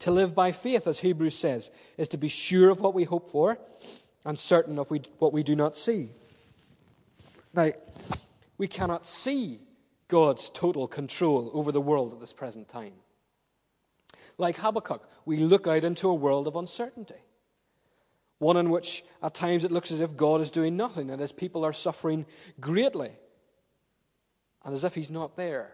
To 0.00 0.10
live 0.10 0.34
by 0.34 0.52
faith, 0.52 0.86
as 0.86 1.00
Hebrews 1.00 1.36
says, 1.36 1.70
is 1.96 2.08
to 2.08 2.18
be 2.18 2.28
sure 2.28 2.70
of 2.70 2.80
what 2.80 2.94
we 2.94 3.04
hope 3.04 3.28
for 3.28 3.58
and 4.24 4.38
certain 4.38 4.78
of 4.78 4.92
what 5.18 5.32
we 5.32 5.42
do 5.42 5.56
not 5.56 5.76
see. 5.76 6.10
Now, 7.54 7.72
we 8.58 8.68
cannot 8.68 9.06
see 9.06 9.60
God's 10.06 10.50
total 10.50 10.86
control 10.86 11.50
over 11.52 11.72
the 11.72 11.80
world 11.80 12.12
at 12.12 12.20
this 12.20 12.32
present 12.32 12.68
time. 12.68 12.92
Like 14.36 14.58
Habakkuk, 14.58 15.08
we 15.24 15.38
look 15.38 15.66
out 15.66 15.84
into 15.84 16.08
a 16.08 16.14
world 16.14 16.46
of 16.46 16.56
uncertainty. 16.56 17.22
One 18.38 18.56
in 18.56 18.70
which 18.70 19.02
at 19.22 19.34
times 19.34 19.64
it 19.64 19.72
looks 19.72 19.90
as 19.90 20.00
if 20.00 20.16
God 20.16 20.40
is 20.40 20.50
doing 20.50 20.76
nothing 20.76 21.10
and 21.10 21.20
his 21.20 21.32
people 21.32 21.64
are 21.64 21.72
suffering 21.72 22.24
greatly 22.60 23.12
and 24.64 24.74
as 24.74 24.84
if 24.84 24.94
he's 24.94 25.10
not 25.10 25.36
there. 25.36 25.72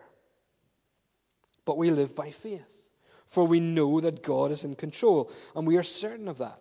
But 1.65 1.79
we 1.79 1.91
live 1.91 2.15
by 2.15 2.31
faith, 2.31 2.89
for 3.27 3.47
we 3.47 3.61
know 3.61 4.01
that 4.01 4.23
God 4.23 4.51
is 4.51 4.65
in 4.65 4.75
control, 4.75 5.31
and 5.57 5.67
we 5.67 5.77
are 5.79 5.83
certain 5.83 6.29
of 6.29 6.39
that. 6.39 6.61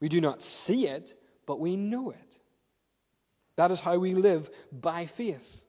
We 0.00 0.08
do 0.08 0.20
not 0.20 0.42
see 0.42 0.86
it, 0.86 1.18
but 1.46 1.60
we 1.60 1.76
know 1.76 2.10
it. 2.10 2.38
That 3.56 3.70
is 3.70 3.80
how 3.80 3.98
we 3.98 4.14
live 4.14 4.50
by 4.70 5.06
faith. 5.06 5.60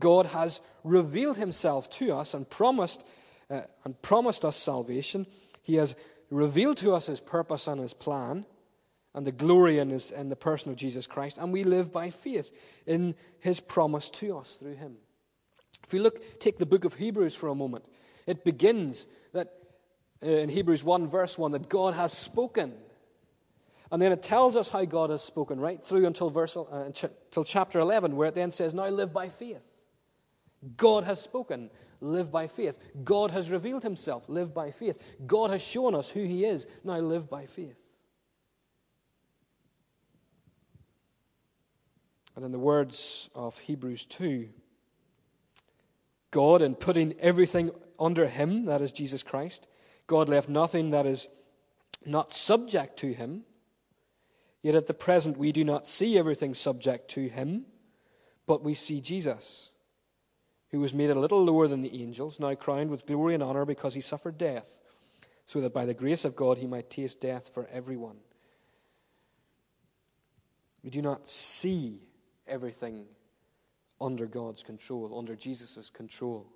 God 0.00 0.26
has 0.26 0.60
revealed 0.84 1.36
himself 1.36 1.90
to 1.90 2.14
us 2.14 2.32
and 2.32 2.48
promised 2.48 3.04
uh, 3.50 3.62
and 3.84 4.00
promised 4.02 4.44
us 4.44 4.56
salvation. 4.56 5.26
He 5.62 5.76
has 5.76 5.94
revealed 6.30 6.76
to 6.78 6.94
us 6.94 7.06
his 7.06 7.20
purpose 7.20 7.66
and 7.66 7.80
his 7.80 7.94
plan 7.94 8.44
and 9.14 9.26
the 9.26 9.32
glory 9.32 9.78
in, 9.78 9.90
his, 9.90 10.10
in 10.10 10.28
the 10.28 10.36
person 10.36 10.70
of 10.70 10.76
Jesus 10.76 11.06
Christ, 11.06 11.38
and 11.38 11.52
we 11.52 11.64
live 11.64 11.92
by 11.92 12.10
faith 12.10 12.52
in 12.86 13.14
his 13.40 13.58
promise 13.58 14.10
to 14.10 14.36
us 14.36 14.54
through 14.54 14.74
him. 14.74 14.96
If 15.84 15.92
we 15.92 15.98
look, 15.98 16.38
take 16.38 16.58
the 16.58 16.66
book 16.66 16.84
of 16.84 16.94
Hebrews 16.94 17.34
for 17.34 17.48
a 17.48 17.54
moment, 17.54 17.84
it 18.26 18.44
begins 18.44 19.06
that 19.32 19.54
uh, 20.22 20.26
in 20.26 20.48
Hebrews 20.48 20.84
1, 20.84 21.08
verse 21.08 21.38
1, 21.38 21.52
that 21.52 21.68
God 21.68 21.94
has 21.94 22.12
spoken. 22.12 22.74
And 23.90 24.02
then 24.02 24.12
it 24.12 24.22
tells 24.22 24.56
us 24.56 24.68
how 24.68 24.84
God 24.84 25.10
has 25.10 25.22
spoken, 25.22 25.58
right 25.58 25.82
through 25.82 26.06
until, 26.06 26.28
verse, 26.28 26.56
uh, 26.56 26.64
until 26.72 27.44
chapter 27.44 27.80
11, 27.80 28.16
where 28.16 28.28
it 28.28 28.34
then 28.34 28.50
says, 28.50 28.74
Now 28.74 28.88
live 28.88 29.12
by 29.12 29.30
faith. 29.30 29.64
God 30.76 31.04
has 31.04 31.20
spoken, 31.20 31.70
live 32.00 32.30
by 32.30 32.46
faith. 32.46 32.78
God 33.04 33.30
has 33.30 33.50
revealed 33.50 33.82
himself, 33.82 34.28
live 34.28 34.54
by 34.54 34.70
faith. 34.70 35.16
God 35.26 35.50
has 35.50 35.62
shown 35.62 35.94
us 35.94 36.10
who 36.10 36.24
he 36.24 36.44
is, 36.44 36.66
now 36.84 36.98
live 36.98 37.28
by 37.28 37.46
faith. 37.46 37.78
And 42.36 42.44
in 42.44 42.52
the 42.52 42.58
words 42.58 43.28
of 43.34 43.58
Hebrews 43.58 44.06
2, 44.06 44.48
God, 46.30 46.62
in 46.62 46.74
putting 46.74 47.14
everything 47.18 47.70
under 47.98 48.28
him, 48.28 48.66
that 48.66 48.80
is 48.80 48.92
Jesus 48.92 49.22
Christ, 49.22 49.66
God 50.06 50.28
left 50.28 50.48
nothing 50.48 50.90
that 50.90 51.04
is 51.04 51.26
not 52.06 52.32
subject 52.32 52.98
to 53.00 53.12
him. 53.12 53.42
Yet 54.62 54.74
at 54.74 54.86
the 54.86 54.94
present, 54.94 55.36
we 55.36 55.52
do 55.52 55.64
not 55.64 55.86
see 55.86 56.18
everything 56.18 56.54
subject 56.54 57.10
to 57.12 57.28
him, 57.28 57.66
but 58.46 58.62
we 58.62 58.74
see 58.74 59.00
Jesus 59.00 59.72
who 60.70 60.80
was 60.80 60.92
made 60.92 61.10
a 61.10 61.18
little 61.18 61.44
lower 61.44 61.66
than 61.66 61.82
the 61.82 62.02
angels, 62.02 62.38
now 62.38 62.54
crowned 62.54 62.90
with 62.90 63.06
glory 63.06 63.34
and 63.34 63.42
honor 63.42 63.64
because 63.64 63.94
he 63.94 64.00
suffered 64.00 64.36
death, 64.36 64.80
so 65.46 65.60
that 65.60 65.72
by 65.72 65.86
the 65.86 65.94
grace 65.94 66.24
of 66.24 66.36
God 66.36 66.58
he 66.58 66.66
might 66.66 66.90
taste 66.90 67.20
death 67.20 67.48
for 67.52 67.66
everyone. 67.72 68.16
We 70.82 70.90
do 70.90 71.02
not 71.02 71.28
see 71.28 72.00
everything 72.46 73.06
under 74.00 74.26
God's 74.26 74.62
control, 74.62 75.18
under 75.18 75.34
Jesus' 75.34 75.90
control. 75.90 76.46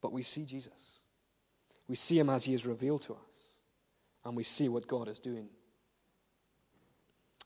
But 0.00 0.12
we 0.12 0.22
see 0.22 0.44
Jesus. 0.44 0.98
We 1.88 1.96
see 1.96 2.18
him 2.18 2.28
as 2.28 2.44
he 2.44 2.54
is 2.54 2.66
revealed 2.66 3.02
to 3.02 3.14
us, 3.14 3.58
and 4.24 4.36
we 4.36 4.44
see 4.44 4.68
what 4.68 4.88
God 4.88 5.08
is 5.08 5.18
doing. 5.18 5.48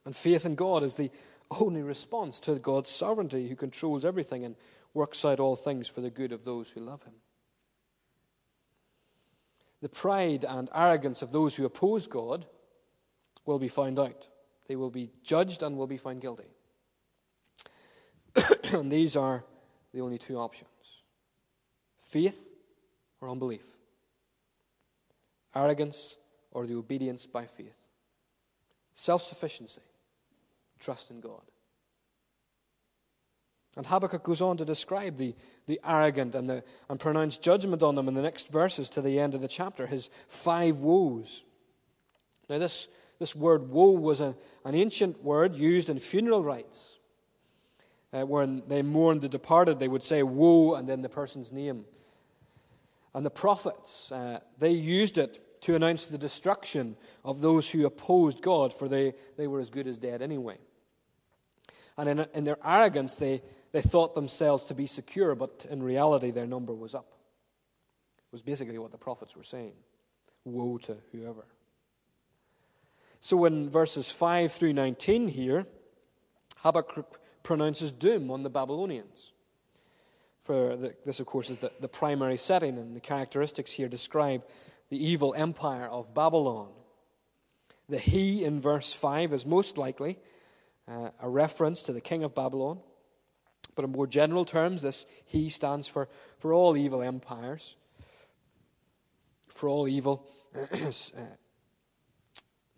And 0.05 0.15
faith 0.15 0.45
in 0.45 0.55
God 0.55 0.83
is 0.83 0.95
the 0.95 1.11
only 1.59 1.81
response 1.81 2.39
to 2.41 2.55
God's 2.59 2.89
sovereignty, 2.89 3.47
who 3.47 3.55
controls 3.55 4.05
everything 4.05 4.43
and 4.43 4.55
works 4.93 5.23
out 5.25 5.39
all 5.39 5.55
things 5.55 5.87
for 5.87 6.01
the 6.01 6.09
good 6.09 6.31
of 6.31 6.43
those 6.43 6.71
who 6.71 6.81
love 6.81 7.03
him. 7.03 7.13
The 9.81 9.89
pride 9.89 10.43
and 10.43 10.69
arrogance 10.73 11.21
of 11.21 11.31
those 11.31 11.55
who 11.55 11.65
oppose 11.65 12.07
God 12.07 12.45
will 13.45 13.59
be 13.59 13.67
found 13.67 13.99
out. 13.99 14.27
They 14.67 14.75
will 14.75 14.89
be 14.89 15.11
judged 15.23 15.63
and 15.63 15.77
will 15.77 15.87
be 15.87 15.97
found 15.97 16.21
guilty. 16.21 16.49
and 18.73 18.91
these 18.91 19.15
are 19.15 19.45
the 19.93 20.01
only 20.01 20.17
two 20.17 20.37
options 20.37 20.69
faith 21.97 22.45
or 23.21 23.29
unbelief, 23.29 23.65
arrogance 25.55 26.17
or 26.51 26.65
the 26.65 26.75
obedience 26.75 27.25
by 27.25 27.45
faith, 27.45 27.77
self 28.93 29.21
sufficiency, 29.21 29.81
trust 30.79 31.11
in 31.11 31.19
God. 31.19 31.43
And 33.77 33.85
Habakkuk 33.85 34.23
goes 34.23 34.41
on 34.41 34.57
to 34.57 34.65
describe 34.65 35.17
the, 35.17 35.35
the 35.67 35.79
arrogant 35.85 36.33
and, 36.33 36.49
the, 36.49 36.63
and 36.89 36.99
pronounce 36.99 37.37
judgment 37.37 37.83
on 37.83 37.93
them 37.93 38.07
in 38.07 38.15
the 38.15 38.23
next 38.23 38.51
verses 38.51 38.89
to 38.89 39.03
the 39.03 39.19
end 39.19 39.35
of 39.35 39.41
the 39.41 39.47
chapter, 39.47 39.85
his 39.85 40.09
five 40.27 40.79
woes. 40.79 41.43
Now, 42.49 42.57
this, 42.57 42.87
this 43.19 43.35
word 43.35 43.69
woe 43.69 43.99
was 43.99 44.19
a, 44.19 44.35
an 44.65 44.73
ancient 44.73 45.23
word 45.23 45.53
used 45.55 45.91
in 45.91 45.99
funeral 45.99 46.43
rites. 46.43 46.97
Uh, 48.11 48.25
when 48.25 48.63
they 48.67 48.81
mourned 48.81 49.21
the 49.21 49.29
departed, 49.29 49.77
they 49.77 49.87
would 49.87 50.03
say 50.03 50.23
woe 50.23 50.73
and 50.73 50.89
then 50.89 51.03
the 51.03 51.09
person's 51.09 51.51
name. 51.51 51.85
And 53.13 53.23
the 53.23 53.29
prophets, 53.29 54.11
uh, 54.11 54.39
they 54.57 54.71
used 54.71 55.19
it 55.19 55.61
to 55.61 55.75
announce 55.75 56.07
the 56.07 56.17
destruction 56.17 56.95
of 57.23 57.41
those 57.41 57.69
who 57.69 57.85
opposed 57.85 58.41
God, 58.41 58.73
for 58.73 58.87
they, 58.87 59.13
they 59.37 59.45
were 59.45 59.59
as 59.59 59.69
good 59.69 59.85
as 59.85 59.99
dead 59.99 60.23
anyway. 60.23 60.57
And 61.97 62.09
in, 62.09 62.25
in 62.33 62.43
their 62.43 62.57
arrogance, 62.63 63.15
they, 63.15 63.41
they 63.71 63.81
thought 63.81 64.15
themselves 64.15 64.65
to 64.65 64.73
be 64.73 64.85
secure, 64.85 65.35
but 65.35 65.65
in 65.69 65.83
reality, 65.83 66.31
their 66.31 66.45
number 66.45 66.73
was 66.73 66.95
up. 66.95 67.13
It 68.17 68.31
was 68.31 68.41
basically 68.41 68.77
what 68.77 68.91
the 68.91 68.97
prophets 68.97 69.35
were 69.35 69.43
saying 69.43 69.73
Woe 70.45 70.77
to 70.79 70.97
whoever. 71.11 71.45
So 73.19 73.43
in 73.45 73.69
verses 73.69 74.09
5 74.09 74.51
through 74.51 74.73
19 74.73 75.27
here, 75.27 75.65
Habakkuk 76.57 77.19
pronounces 77.43 77.91
doom 77.91 78.31
on 78.31 78.43
the 78.43 78.49
Babylonians. 78.49 79.33
For 80.41 80.77
the, 80.77 80.95
this, 81.05 81.19
of 81.19 81.25
course, 81.25 81.49
is 81.49 81.57
the, 81.57 81.71
the 81.81 81.89
primary 81.89 82.37
setting, 82.37 82.77
and 82.77 82.95
the 82.95 83.01
characteristics 83.01 83.71
here 83.71 83.89
describe 83.89 84.43
the 84.89 85.05
evil 85.05 85.33
empire 85.33 85.87
of 85.87 86.13
Babylon. 86.13 86.69
The 87.89 87.97
he 87.97 88.45
in 88.45 88.61
verse 88.61 88.93
5 88.93 89.33
is 89.33 89.45
most 89.45 89.77
likely 89.77 90.17
uh, 90.87 91.09
a 91.21 91.29
reference 91.29 91.81
to 91.83 91.93
the 91.93 92.01
king 92.01 92.23
of 92.23 92.33
Babylon. 92.33 92.79
But 93.77 93.85
in 93.85 93.91
more 93.91 94.07
general 94.07 94.43
terms, 94.43 94.81
this 94.81 95.05
he 95.23 95.49
stands 95.49 95.87
for, 95.87 96.09
for 96.39 96.51
all 96.51 96.75
evil 96.75 97.03
empires, 97.03 97.75
for 99.47 99.69
all 99.69 99.87
evil 99.87 100.27
uh, 100.55 101.21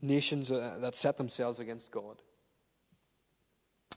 nations 0.01 0.51
uh, 0.51 0.77
that 0.81 0.97
set 0.97 1.17
themselves 1.17 1.57
against 1.57 1.89
God. 1.89 2.21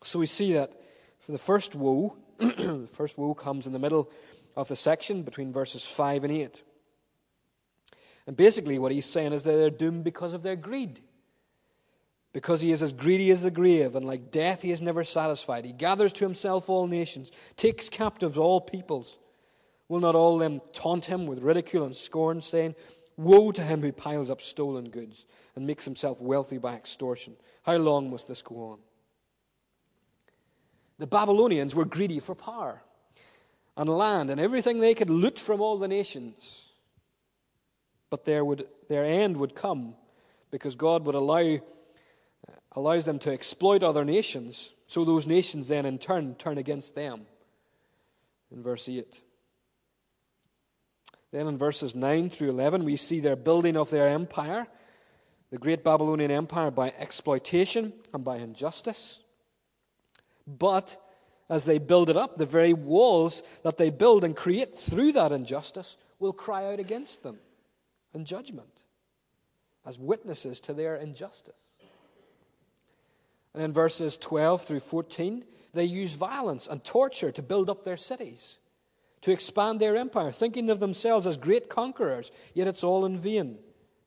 So 0.05 0.21
we 0.21 0.27
see 0.27 0.53
that 0.53 0.81
for 1.19 1.33
the 1.33 1.39
first 1.39 1.75
woe, 1.75 2.17
the 2.39 2.89
first 2.89 3.19
woe 3.19 3.35
comes 3.35 3.67
in 3.67 3.73
the 3.73 3.81
middle 3.81 4.09
of 4.57 4.69
the 4.69 4.77
section 4.77 5.25
between 5.25 5.53
verses 5.53 5.85
5 5.85 6.23
and 6.23 6.33
8. 6.33 6.63
And 8.29 8.37
basically, 8.37 8.79
what 8.79 8.93
he's 8.93 9.07
saying 9.07 9.33
is 9.33 9.43
that 9.43 9.57
they're 9.57 9.71
doomed 9.71 10.05
because 10.05 10.35
of 10.35 10.45
their 10.45 10.55
greed 10.55 11.01
because 12.33 12.61
he 12.61 12.73
is 12.73 12.83
as 12.83 12.93
greedy 12.93 13.31
as 13.31 13.43
the 13.43 13.51
grave, 13.51 13.95
and 13.95 14.05
like 14.07 14.31
death 14.31 14.63
he 14.63 14.71
is 14.71 14.81
never 14.81 15.05
satisfied. 15.05 15.65
He 15.65 15.73
gathers 15.73 16.13
to 16.15 16.25
himself 16.25 16.69
all 16.69 16.87
nations, 16.87 17.31
takes 17.57 17.89
captives 17.89 18.39
all 18.39 18.61
peoples. 18.61 19.19
Will 19.89 20.01
not 20.01 20.15
all 20.15 20.39
them 20.39 20.61
taunt 20.73 21.05
him 21.05 21.27
with 21.27 21.43
ridicule 21.43 21.85
and 21.85 21.95
scorn, 21.95 22.41
saying, 22.41 22.75
Woe 23.19 23.53
to 23.53 23.63
him 23.63 23.83
who 23.83 23.93
piles 23.93 24.31
up 24.31 24.41
stolen 24.41 24.89
goods 24.89 25.27
and 25.55 25.67
makes 25.67 25.85
himself 25.85 26.21
wealthy 26.23 26.57
by 26.57 26.75
extortion? 26.75 27.37
How 27.63 27.77
long 27.77 28.11
must 28.11 28.27
this 28.27 28.41
go 28.41 28.71
on? 28.71 28.79
The 30.99 31.07
Babylonians 31.07 31.75
were 31.75 31.85
greedy 31.85 32.21
for 32.21 32.35
power 32.35 32.83
and 33.77 33.89
land 33.89 34.31
and 34.31 34.41
everything 34.41 34.79
they 34.79 34.95
could 34.95 35.11
loot 35.11 35.39
from 35.39 35.61
all 35.61 35.77
the 35.77 35.89
nations. 35.89 36.67
But 38.09 38.25
there 38.25 38.45
would, 38.45 38.67
their 38.89 39.05
end 39.05 39.37
would 39.37 39.55
come 39.55 39.95
because 40.51 40.75
God 40.75 41.05
would 41.05 41.15
allow 41.15 41.59
allows 42.75 43.05
them 43.05 43.19
to 43.21 43.33
exploit 43.33 43.83
other 43.83 44.05
nations, 44.05 44.73
so 44.87 45.05
those 45.05 45.27
nations 45.27 45.69
then 45.69 45.87
in 45.87 45.99
turn 45.99 46.35
turn 46.35 46.59
against 46.59 46.95
them. 46.95 47.23
In 48.51 48.63
verse 48.63 48.89
8. 48.89 49.23
Then 51.33 51.47
in 51.47 51.57
verses 51.57 51.95
9 51.95 52.29
through 52.29 52.51
11, 52.51 52.85
we 52.85 52.97
see 52.97 53.21
their 53.21 53.37
building 53.37 53.77
of 53.77 53.89
their 53.89 54.09
empire, 54.09 54.67
the 55.51 55.59
great 55.59 55.83
Babylonian 55.83 56.31
empire, 56.31 56.71
by 56.71 56.93
exploitation 56.99 57.95
and 58.13 58.23
by 58.23 58.37
injustice. 58.37 59.23
But 60.47 60.99
as 61.49 61.65
they 61.65 61.79
build 61.79 62.11
it 62.11 62.17
up, 62.17 62.37
the 62.37 62.47
very 62.47 62.75
walls 62.75 63.43
that 63.63 63.79
they 63.79 63.91
build 63.91 64.25
and 64.25 64.37
create 64.37 64.77
through 64.77 65.13
that 65.13 65.33
injustice 65.33 65.97
will 66.19 66.33
cry 66.33 66.71
out 66.71 66.79
against 66.79 67.23
them 67.23 67.39
in 68.15 68.25
judgment 68.25 68.83
as 69.87 69.99
witnesses 69.99 70.61
to 70.61 70.75
their 70.75 70.97
injustice. 70.97 71.55
And 73.55 73.63
in 73.63 73.73
verses 73.73 74.17
12 74.17 74.65
through 74.65 74.81
14, 74.81 75.45
they 75.75 75.85
use 75.85 76.15
violence 76.15 76.67
and 76.67 76.83
torture 76.83 77.33
to 77.33 77.43
build 77.43 77.69
up 77.69 77.85
their 77.85 77.97
cities, 77.97 78.59
to 79.23 79.33
expand 79.33 79.81
their 79.81 79.97
empire, 79.97 80.33
thinking 80.33 80.71
of 80.71 80.81
themselves 80.81 81.27
as 81.27 81.37
great 81.37 81.69
conquerors. 81.69 82.31
Yet 82.55 82.69
it's 82.69 82.85
all 82.85 83.05
in 83.05 83.19
vain 83.19 83.59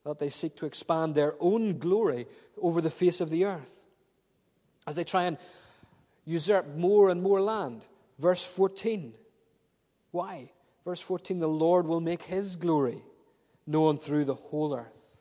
that 0.03 0.19
they 0.19 0.29
seek 0.29 0.55
to 0.57 0.65
expand 0.65 1.15
their 1.15 1.35
own 1.39 1.77
glory 1.77 2.27
over 2.61 2.81
the 2.81 2.89
face 2.89 3.21
of 3.21 3.29
the 3.29 3.45
earth. 3.45 3.79
As 4.87 4.95
they 4.95 5.03
try 5.03 5.23
and 5.23 5.37
usurp 6.25 6.75
more 6.75 7.09
and 7.09 7.21
more 7.21 7.41
land. 7.41 7.85
Verse 8.19 8.43
14. 8.45 9.13
Why? 10.11 10.51
Verse 10.83 11.01
14 11.01 11.39
the 11.39 11.47
Lord 11.47 11.87
will 11.87 12.01
make 12.01 12.23
his 12.23 12.55
glory 12.55 13.01
known 13.67 13.97
through 13.97 14.25
the 14.25 14.35
whole 14.35 14.75
earth. 14.75 15.19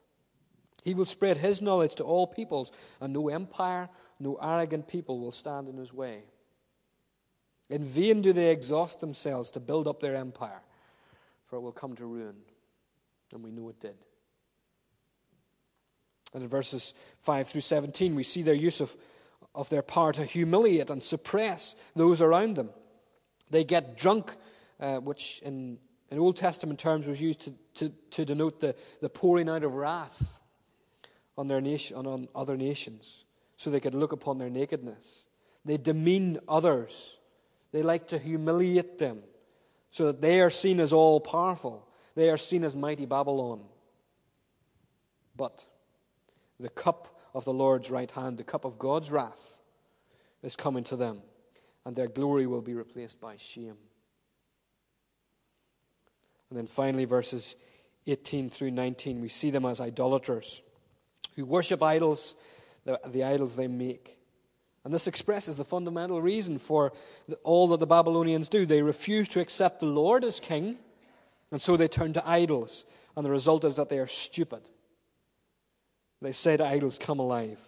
He 0.85 0.93
will 0.93 1.07
spread 1.07 1.39
his 1.39 1.63
knowledge 1.63 1.95
to 1.95 2.05
all 2.05 2.27
peoples, 2.27 2.71
and 3.01 3.13
no 3.13 3.31
empire, 3.31 3.89
no 4.19 4.39
arrogant 4.41 4.89
people 4.89 5.19
will 5.19 5.33
stand 5.33 5.69
in 5.69 5.77
his 5.77 5.93
way. 5.93 6.23
In 7.71 7.85
vain 7.85 8.21
do 8.21 8.33
they 8.33 8.51
exhaust 8.51 9.01
themselves 9.01 9.51
to 9.53 9.61
build 9.61 9.89
up 9.89 10.01
their 10.01 10.15
empire, 10.15 10.63
for 11.47 11.57
it 11.57 11.61
will 11.61 11.73
come 11.73 11.95
to 11.97 12.07
ruin. 12.07 12.37
And 13.33 13.43
we 13.43 13.51
know 13.51 13.69
it 13.69 13.81
did. 13.81 13.97
And 16.35 16.43
in 16.43 16.49
verses 16.49 16.95
5 17.21 17.49
through 17.49 17.63
17, 17.63 18.15
we 18.15 18.23
see 18.23 18.43
their 18.43 18.55
use 18.55 18.81
of, 18.81 18.95
of 19.55 19.69
their 19.71 19.83
power 19.83 20.13
to 20.13 20.25
humiliate 20.25 20.91
and 20.91 21.03
suppress 21.03 21.75
those 21.97 22.21
around 22.21 22.57
them. 22.57 22.71
They 23.51 23.65
get 23.65 23.97
drunk, 23.97 24.35
uh, 24.79 24.99
which 24.99 25.41
in, 25.45 25.79
in 26.11 26.19
Old 26.19 26.37
Testament 26.37 26.79
terms 26.79 27.07
was 27.07 27.21
used 27.21 27.41
to, 27.41 27.55
to, 27.75 27.93
to 28.11 28.25
denote 28.25 28.61
the, 28.61 28.77
the 29.01 29.09
pouring 29.09 29.49
out 29.49 29.65
of 29.65 29.75
wrath 29.75 30.43
on, 31.37 31.49
their 31.49 31.61
nation, 31.61 31.97
on 31.97 32.29
other 32.35 32.57
nations 32.57 33.24
so 33.57 33.71
they 33.71 33.81
could 33.81 33.95
look 33.95 34.13
upon 34.13 34.39
their 34.39 34.51
nakedness. 34.51 35.27
They 35.65 35.77
demean 35.77 36.39
others. 36.49 37.19
They 37.73 37.83
like 37.83 38.09
to 38.09 38.19
humiliate 38.19 38.99
them 38.99 39.23
so 39.91 40.07
that 40.07 40.21
they 40.21 40.41
are 40.41 40.51
seen 40.51 40.81
as 40.81 40.93
all 40.93 41.21
powerful. 41.21 41.89
They 42.15 42.31
are 42.31 42.37
seen 42.37 42.65
as 42.65 42.77
mighty 42.77 43.07
Babylon. 43.07 43.63
But 45.37 45.67
the 46.61 46.69
cup 46.69 47.19
of 47.35 47.45
the 47.45 47.53
Lord's 47.53 47.91
right 47.91 48.11
hand, 48.11 48.39
the 48.39 48.45
cup 48.45 48.65
of 48.65 48.79
God's 48.79 49.11
wrath, 49.11 49.59
is 50.43 50.57
coming 50.57 50.85
to 50.85 50.97
them, 50.97 51.23
and 51.85 51.97
their 51.97 52.07
glory 52.07 52.47
will 52.47 52.61
be 52.63 52.75
replaced 52.75 53.21
by 53.21 53.37
shame. 53.37 53.77
And 56.51 56.59
then 56.59 56.67
finally, 56.67 57.05
verses 57.05 57.57
18 58.07 58.51
through 58.51 58.71
19, 58.71 59.21
we 59.21 59.29
see 59.29 59.51
them 59.51 59.65
as 59.65 59.81
idolaters 59.81 60.63
who 61.35 61.45
worship 61.45 61.83
idols, 61.83 62.35
the, 62.85 63.01
the 63.07 63.25
idols 63.25 63.57
they 63.57 63.69
make. 63.69 64.19
And 64.85 64.93
this 64.93 65.07
expresses 65.07 65.57
the 65.57 65.65
fundamental 65.65 66.21
reason 66.21 66.59
for 66.59 66.93
the, 67.27 67.37
all 67.37 67.69
that 67.69 67.81
the 67.81 67.87
Babylonians 67.87 68.49
do. 68.49 68.67
They 68.67 68.83
refuse 68.83 69.29
to 69.31 69.41
accept 69.41 69.81
the 69.81 69.87
Lord 69.87 70.25
as 70.25 70.41
king, 70.41 70.77
and 71.51 71.61
so 71.61 71.77
they 71.77 71.89
turn 71.89 72.13
to 72.13 72.29
idols. 72.29 72.85
And 73.17 73.25
the 73.25 73.31
result 73.31 73.65
is 73.65 73.77
that 73.77 73.89
they 73.89 73.99
are 73.99 74.07
stupid. 74.07 74.69
They 76.21 76.33
say 76.33 76.57
to 76.57 76.67
idols, 76.67 76.99
Come 76.99 77.19
alive, 77.19 77.61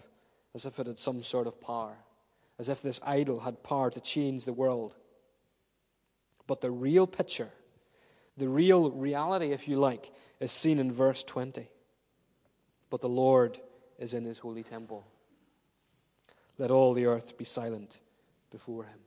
as 0.54 0.66
if 0.66 0.78
it 0.78 0.86
had 0.86 0.98
some 0.98 1.22
sort 1.22 1.46
of 1.46 1.60
power. 1.60 1.96
as 2.58 2.68
if 2.68 2.80
this 2.80 3.00
idol 3.04 3.40
had 3.40 3.62
power 3.62 3.90
to 3.90 4.00
change 4.00 4.44
the 4.44 4.52
world. 4.52 4.96
But 6.46 6.60
the 6.60 6.70
real 6.70 7.06
picture, 7.06 7.50
the 8.36 8.48
real 8.48 8.90
reality, 8.90 9.52
if 9.52 9.68
you 9.68 9.76
like, 9.76 10.10
is 10.40 10.52
seen 10.52 10.78
in 10.78 10.90
verse 10.92 11.22
20. 11.24 11.68
But 12.88 13.00
the 13.00 13.08
Lord 13.08 13.58
is 13.98 14.14
in 14.14 14.24
his 14.24 14.38
holy 14.38 14.62
temple. 14.62 15.06
Let 16.58 16.70
all 16.70 16.94
the 16.94 17.06
earth 17.06 17.36
be 17.36 17.44
silent 17.44 18.00
before 18.50 18.84
him. 18.84 18.98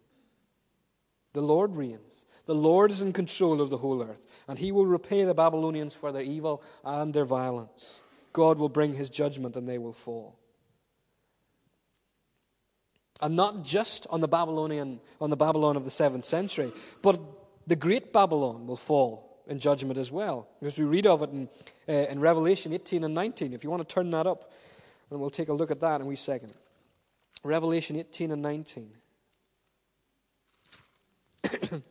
The 1.34 1.42
Lord 1.42 1.76
reigns. 1.76 2.26
The 2.46 2.56
Lord 2.56 2.92
is 2.92 3.02
in 3.02 3.14
control 3.14 3.62
of 3.62 3.70
the 3.70 3.78
whole 3.78 4.02
earth, 4.02 4.26
and 4.48 4.58
he 4.58 4.72
will 4.72 4.86
repay 4.86 5.24
the 5.24 5.36
Babylonians 5.36 5.94
for 5.94 6.12
their 6.12 6.24
evil 6.24 6.64
and 6.84 7.14
their 7.14 7.26
violence. 7.26 8.02
God 8.34 8.58
will 8.58 8.70
bring 8.70 8.94
his 8.94 9.10
judgment, 9.10 9.56
and 9.56 9.70
they 9.70 9.78
will 9.78 9.94
fall. 9.94 10.36
And 13.22 13.36
not 13.36 13.64
just 13.64 14.08
on 14.10 14.22
the 14.22 14.28
Babylonian, 14.28 15.00
on 15.20 15.30
the 15.30 15.38
Babylon 15.38 15.76
of 15.76 15.84
the 15.84 15.92
seventh 15.92 16.26
century, 16.26 16.72
but 17.02 17.20
the 17.68 17.76
great 17.76 18.14
Babylon 18.14 18.66
will 18.66 18.78
fall 18.78 19.44
in 19.46 19.60
judgment 19.60 20.00
as 20.00 20.12
well. 20.12 20.48
Because 20.60 20.80
we 20.80 20.86
read 20.86 21.06
of 21.06 21.22
it 21.24 21.30
in, 21.32 21.50
uh, 21.88 21.92
in 21.92 22.20
Revelation 22.20 22.72
18 22.74 23.04
and 23.04 23.14
19. 23.14 23.54
If 23.54 23.64
you 23.64 23.70
want 23.70 23.88
to 23.88 23.94
turn 23.94 24.10
that 24.12 24.26
up, 24.26 24.52
and 25.10 25.20
we'll 25.20 25.30
take 25.30 25.50
a 25.50 25.54
look 25.54 25.72
at 25.72 25.80
that 25.80 25.96
in 25.96 26.02
a 26.02 26.06
wee 26.06 26.16
second. 26.16 26.54
Revelation 27.44 27.96
18 27.96 28.32
and 28.32 28.42
19. 28.42 28.92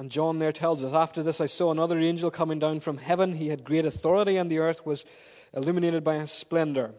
And 0.00 0.10
John 0.10 0.38
there 0.38 0.50
tells 0.50 0.82
us, 0.82 0.94
After 0.94 1.22
this 1.22 1.42
I 1.42 1.46
saw 1.46 1.70
another 1.70 1.98
angel 1.98 2.30
coming 2.30 2.58
down 2.58 2.80
from 2.80 2.96
heaven. 2.96 3.34
He 3.34 3.48
had 3.48 3.64
great 3.64 3.84
authority, 3.84 4.38
and 4.38 4.50
the 4.50 4.60
earth 4.60 4.86
was 4.86 5.04
illuminated 5.52 6.02
by 6.02 6.14
his 6.14 6.30
splendor. 6.30 6.94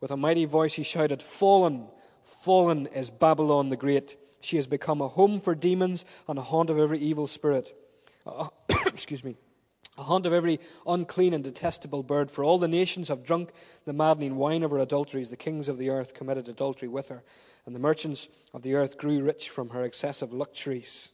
With 0.00 0.10
a 0.10 0.16
mighty 0.16 0.44
voice 0.44 0.74
he 0.74 0.82
shouted, 0.82 1.22
Fallen, 1.22 1.86
fallen 2.24 2.88
is 2.88 3.10
Babylon 3.10 3.68
the 3.68 3.76
Great. 3.76 4.16
She 4.40 4.56
has 4.56 4.66
become 4.66 5.00
a 5.00 5.06
home 5.06 5.38
for 5.38 5.54
demons 5.54 6.04
and 6.26 6.36
a 6.36 6.42
haunt 6.42 6.68
of 6.68 6.80
every 6.80 6.98
evil 6.98 7.28
spirit. 7.28 7.72
Excuse 8.86 9.24
me. 9.24 9.36
A 9.98 10.02
haunt 10.02 10.26
of 10.26 10.34
every 10.34 10.60
unclean 10.86 11.32
and 11.32 11.42
detestable 11.42 12.02
bird, 12.02 12.30
for 12.30 12.44
all 12.44 12.58
the 12.58 12.68
nations 12.68 13.08
have 13.08 13.24
drunk 13.24 13.52
the 13.86 13.94
maddening 13.94 14.36
wine 14.36 14.62
of 14.62 14.70
her 14.70 14.78
adulteries. 14.78 15.30
The 15.30 15.36
kings 15.36 15.70
of 15.70 15.78
the 15.78 15.88
earth 15.88 16.12
committed 16.12 16.48
adultery 16.48 16.88
with 16.88 17.08
her, 17.08 17.22
and 17.64 17.74
the 17.74 17.80
merchants 17.80 18.28
of 18.52 18.62
the 18.62 18.74
earth 18.74 18.98
grew 18.98 19.22
rich 19.22 19.48
from 19.48 19.70
her 19.70 19.84
excessive 19.84 20.34
luxuries. 20.34 21.12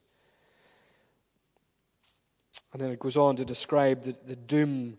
And 2.72 2.82
then 2.82 2.90
it 2.90 2.98
goes 2.98 3.16
on 3.16 3.36
to 3.36 3.44
describe 3.44 4.02
the, 4.02 4.16
the 4.26 4.36
doom 4.36 4.98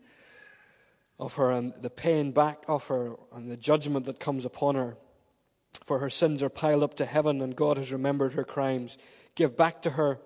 of 1.19 1.35
her 1.35 1.51
and 1.51 1.73
the 1.81 1.89
paying 1.89 2.31
back 2.31 2.63
of 2.67 2.87
her 2.87 3.15
and 3.33 3.49
the 3.49 3.57
judgment 3.57 4.05
that 4.05 4.19
comes 4.19 4.45
upon 4.45 4.75
her. 4.75 4.97
For 5.83 5.99
her 5.99 6.09
sins 6.09 6.41
are 6.41 6.49
piled 6.49 6.83
up 6.83 6.93
to 6.95 7.05
heaven, 7.05 7.41
and 7.41 7.55
God 7.55 7.77
has 7.77 7.91
remembered 7.91 8.33
her 8.33 8.45
crimes. 8.45 8.97
Give 9.35 9.57
back 9.57 9.81
to 9.81 9.91
her 9.91 10.19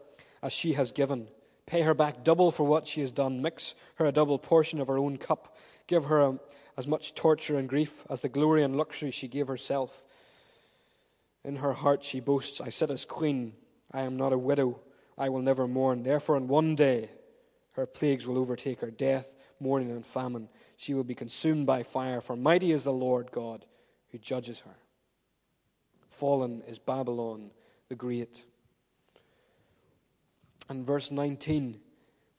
as 0.43 0.53
she 0.53 0.73
has 0.73 0.91
given. 0.91 1.27
Pay 1.67 1.81
her 1.81 1.93
back 1.93 2.23
double 2.23 2.49
for 2.49 2.63
what 2.63 2.87
she 2.87 3.01
has 3.01 3.11
done. 3.11 3.41
Mix 3.41 3.75
her 3.95 4.05
a 4.05 4.11
double 4.11 4.39
portion 4.39 4.79
of 4.79 4.87
her 4.87 4.97
own 4.97 5.17
cup. 5.17 5.57
Give 5.85 6.05
her 6.05 6.21
a, 6.21 6.39
as 6.77 6.87
much 6.87 7.13
torture 7.13 7.57
and 7.59 7.69
grief 7.69 8.05
as 8.09 8.21
the 8.21 8.29
glory 8.29 8.63
and 8.63 8.77
luxury 8.77 9.11
she 9.11 9.27
gave 9.27 9.47
herself. 9.47 10.05
In 11.43 11.57
her 11.57 11.73
heart 11.73 12.03
she 12.03 12.21
boasts, 12.21 12.61
I 12.61 12.69
sit 12.69 12.89
as 12.89 13.05
queen. 13.05 13.53
I 13.91 14.01
am 14.01 14.15
not 14.17 14.33
a 14.33 14.37
widow. 14.37 14.79
I 15.17 15.29
will 15.29 15.41
never 15.41 15.67
mourn. 15.67 16.03
Therefore, 16.03 16.37
in 16.37 16.47
one 16.47 16.75
day 16.75 17.09
her 17.73 17.85
plagues 17.85 18.25
will 18.25 18.37
overtake 18.37 18.79
her 18.79 18.91
death, 18.91 19.35
mourning, 19.59 19.91
and 19.91 20.05
famine. 20.05 20.49
She 20.77 20.93
will 20.93 21.03
be 21.03 21.15
consumed 21.15 21.67
by 21.67 21.83
fire, 21.83 22.21
for 22.21 22.35
mighty 22.35 22.71
is 22.71 22.83
the 22.83 22.93
Lord 22.93 23.31
God 23.31 23.65
who 24.11 24.17
judges 24.17 24.61
her. 24.61 24.75
Fallen 26.07 26.63
is 26.67 26.79
Babylon 26.79 27.51
the 27.89 27.95
Great. 27.95 28.45
And 30.69 30.85
verse 30.85 31.11
19, 31.11 31.79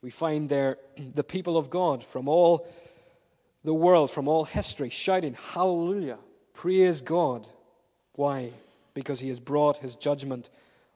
we 0.03 0.11
find 0.11 0.49
there 0.49 0.79
the 1.15 1.25
people 1.25 1.57
of 1.57 1.71
God 1.71 2.05
from 2.05 2.29
all 2.29 2.69
the 3.65 3.75
world, 3.75 4.11
from 4.11 4.29
all 4.29 4.45
history, 4.45 4.91
shouting, 4.91 5.35
Hallelujah! 5.35 6.19
Praise 6.55 7.01
God. 7.01 7.47
Why? 8.15 8.51
Because 8.95 9.21
he 9.21 9.29
has 9.29 9.39
brought 9.39 9.77
his 9.77 9.95
judgment 9.95 10.51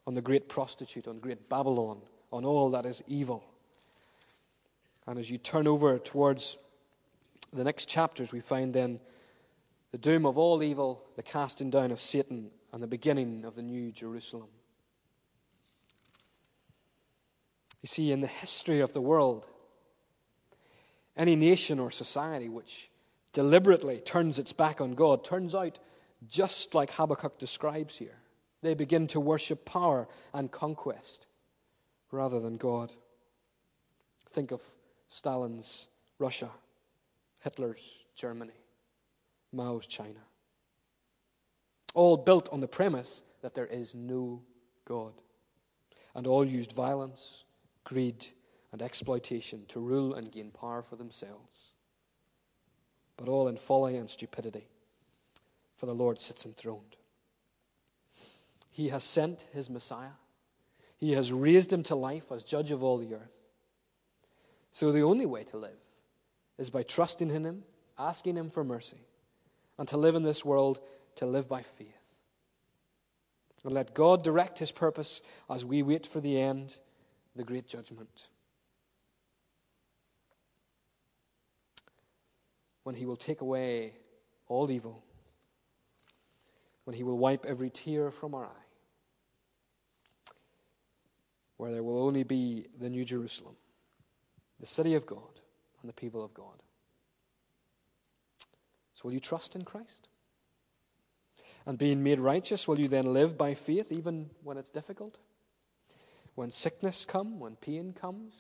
on 0.07 0.15
the 0.15 0.23
great 0.23 0.49
prostitute, 0.49 1.07
on 1.07 1.19
great 1.19 1.49
Babylon, 1.49 2.01
on 2.33 2.45
all 2.45 2.71
that 2.71 2.87
is 2.87 3.03
evil. 3.07 3.45
And 5.07 5.19
as 5.19 5.31
you 5.31 5.39
turn 5.39 5.69
over 5.69 5.99
towards 5.99 6.59
the 7.53 7.65
next 7.65 7.89
chapters, 7.89 8.33
we 8.33 8.41
find 8.41 8.73
then 8.73 9.01
the 9.91 9.99
doom 9.99 10.25
of 10.27 10.39
all 10.39 10.63
evil, 10.63 11.05
the 11.17 11.23
casting 11.23 11.71
down 11.71 11.91
of 11.91 12.01
Satan, 12.01 12.51
and 12.73 12.83
the 12.83 12.87
beginning 12.89 13.45
of 13.45 13.55
the 13.55 13.63
new 13.63 13.93
Jerusalem. 13.93 14.49
You 17.83 17.89
see, 17.89 18.13
in 18.13 18.21
the 18.21 18.29
history 18.29 18.81
of 18.81 18.93
the 18.93 19.01
world, 19.01 19.47
any 21.17 21.37
nation 21.37 21.79
or 21.79 21.91
society 21.91 22.49
which 22.49 22.91
deliberately 23.33 23.99
turns 23.99 24.39
its 24.39 24.53
back 24.53 24.81
on 24.81 24.95
God 24.95 25.25
turns 25.25 25.55
out 25.55 25.79
just 26.29 26.75
like 26.75 26.93
Habakkuk 26.93 27.39
describes 27.39 27.99
here. 27.99 28.17
They 28.63 28.75
begin 28.75 29.09
to 29.09 29.21
worship 29.21 29.65
power 29.65 30.07
and 30.33 30.51
conquest 30.51 31.27
rather 32.13 32.39
than 32.39 32.57
God. 32.57 32.93
Think 34.29 34.53
of 34.53 34.63
Stalin's 35.09 35.89
Russia, 36.19 36.51
Hitler's 37.43 38.05
Germany, 38.15 38.53
Mao's 39.53 39.87
China. 39.87 40.21
All 41.95 42.17
built 42.17 42.49
on 42.53 42.61
the 42.61 42.69
premise 42.69 43.23
that 43.43 43.55
there 43.55 43.67
is 43.67 43.95
no 43.95 44.43
God. 44.85 45.13
And 46.15 46.27
all 46.27 46.45
used 46.45 46.73
violence, 46.73 47.45
greed, 47.85 48.27
and 48.73 48.81
exploitation 48.81 49.65
to 49.69 49.81
rule 49.81 50.15
and 50.15 50.33
gain 50.33 50.51
power 50.51 50.83
for 50.83 50.97
themselves. 50.97 51.73
But 53.17 53.29
all 53.29 53.49
in 53.49 53.57
folly 53.57 53.97
and 53.97 54.09
stupidity, 54.09 54.69
for 55.77 55.87
the 55.87 55.95
Lord 55.95 56.21
sits 56.21 56.47
enthroned. 56.47 56.97
He 58.71 58.89
has 58.89 59.05
sent 59.05 59.45
his 59.53 59.69
Messiah. 59.69 60.17
He 60.97 61.13
has 61.13 61.33
raised 61.33 61.73
him 61.73 61.83
to 61.85 61.95
life 61.95 62.33
as 62.33 62.45
judge 62.45 62.71
of 62.71 62.83
all 62.83 62.97
the 62.97 63.15
earth. 63.15 63.43
So 64.73 64.91
the 64.91 65.03
only 65.03 65.27
way 65.27 65.45
to 65.45 65.59
live 65.59 65.79
is 66.59 66.71
by 66.71 66.83
trusting 66.83 67.31
in 67.31 67.45
Him, 67.45 67.65
asking 67.99 68.37
Him 68.37 68.51
for 68.51 68.65
mercy, 68.65 69.05
and 69.79 69.87
to 69.89 69.97
live 69.99 70.15
in 70.15 70.23
this 70.23 70.45
world 70.45 70.81
to 71.17 71.27
live 71.27 71.49
by 71.49 71.61
faith. 71.61 71.99
And 73.65 73.73
let 73.73 73.95
God 73.95 74.25
direct 74.25 74.59
His 74.59 74.73
purpose 74.73 75.21
as 75.51 75.65
we 75.65 75.83
wait 75.83 76.07
for 76.07 76.21
the 76.21 76.41
end, 76.41 76.79
the 77.35 77.45
great 77.45 77.67
judgment. 77.67 78.29
When 82.83 82.95
He 82.95 83.07
will 83.07 83.17
take 83.17 83.41
away 83.41 83.93
all 84.49 84.71
evil, 84.71 85.05
when 86.85 86.97
He 86.97 87.05
will 87.05 87.19
wipe 87.19 87.47
every 87.47 87.71
tear 87.71 88.11
from 88.11 88.35
our 88.35 88.45
eye, 88.45 88.67
where 91.57 91.71
there 91.71 91.83
will 91.83 92.05
only 92.05 92.25
be 92.25 92.67
the 92.79 92.91
New 92.91 93.05
Jerusalem 93.05 93.57
the 94.63 94.67
city 94.67 94.95
of 94.95 95.07
God 95.07 95.41
and 95.81 95.89
the 95.89 95.93
people 95.93 96.25
of 96.25 96.33
God. 96.33 96.63
So, 98.95 99.03
will 99.05 99.13
you 99.13 99.21
trust 99.21 99.57
in 99.57 99.65
Christ? 99.65 100.09
And 101.67 101.77
being 101.77 102.03
made 102.03 102.21
righteous, 102.21 102.69
will 102.69 102.79
you 102.79 102.87
then 102.87 103.13
live 103.13 103.37
by 103.37 103.55
faith 103.55 103.91
even 103.91 104.31
when 104.45 104.57
it's 104.57 104.71
difficult? 104.71 105.19
When 106.35 106.51
sickness 106.51 107.05
comes, 107.05 107.41
when 107.41 107.57
pain 107.57 107.93
comes, 107.93 108.35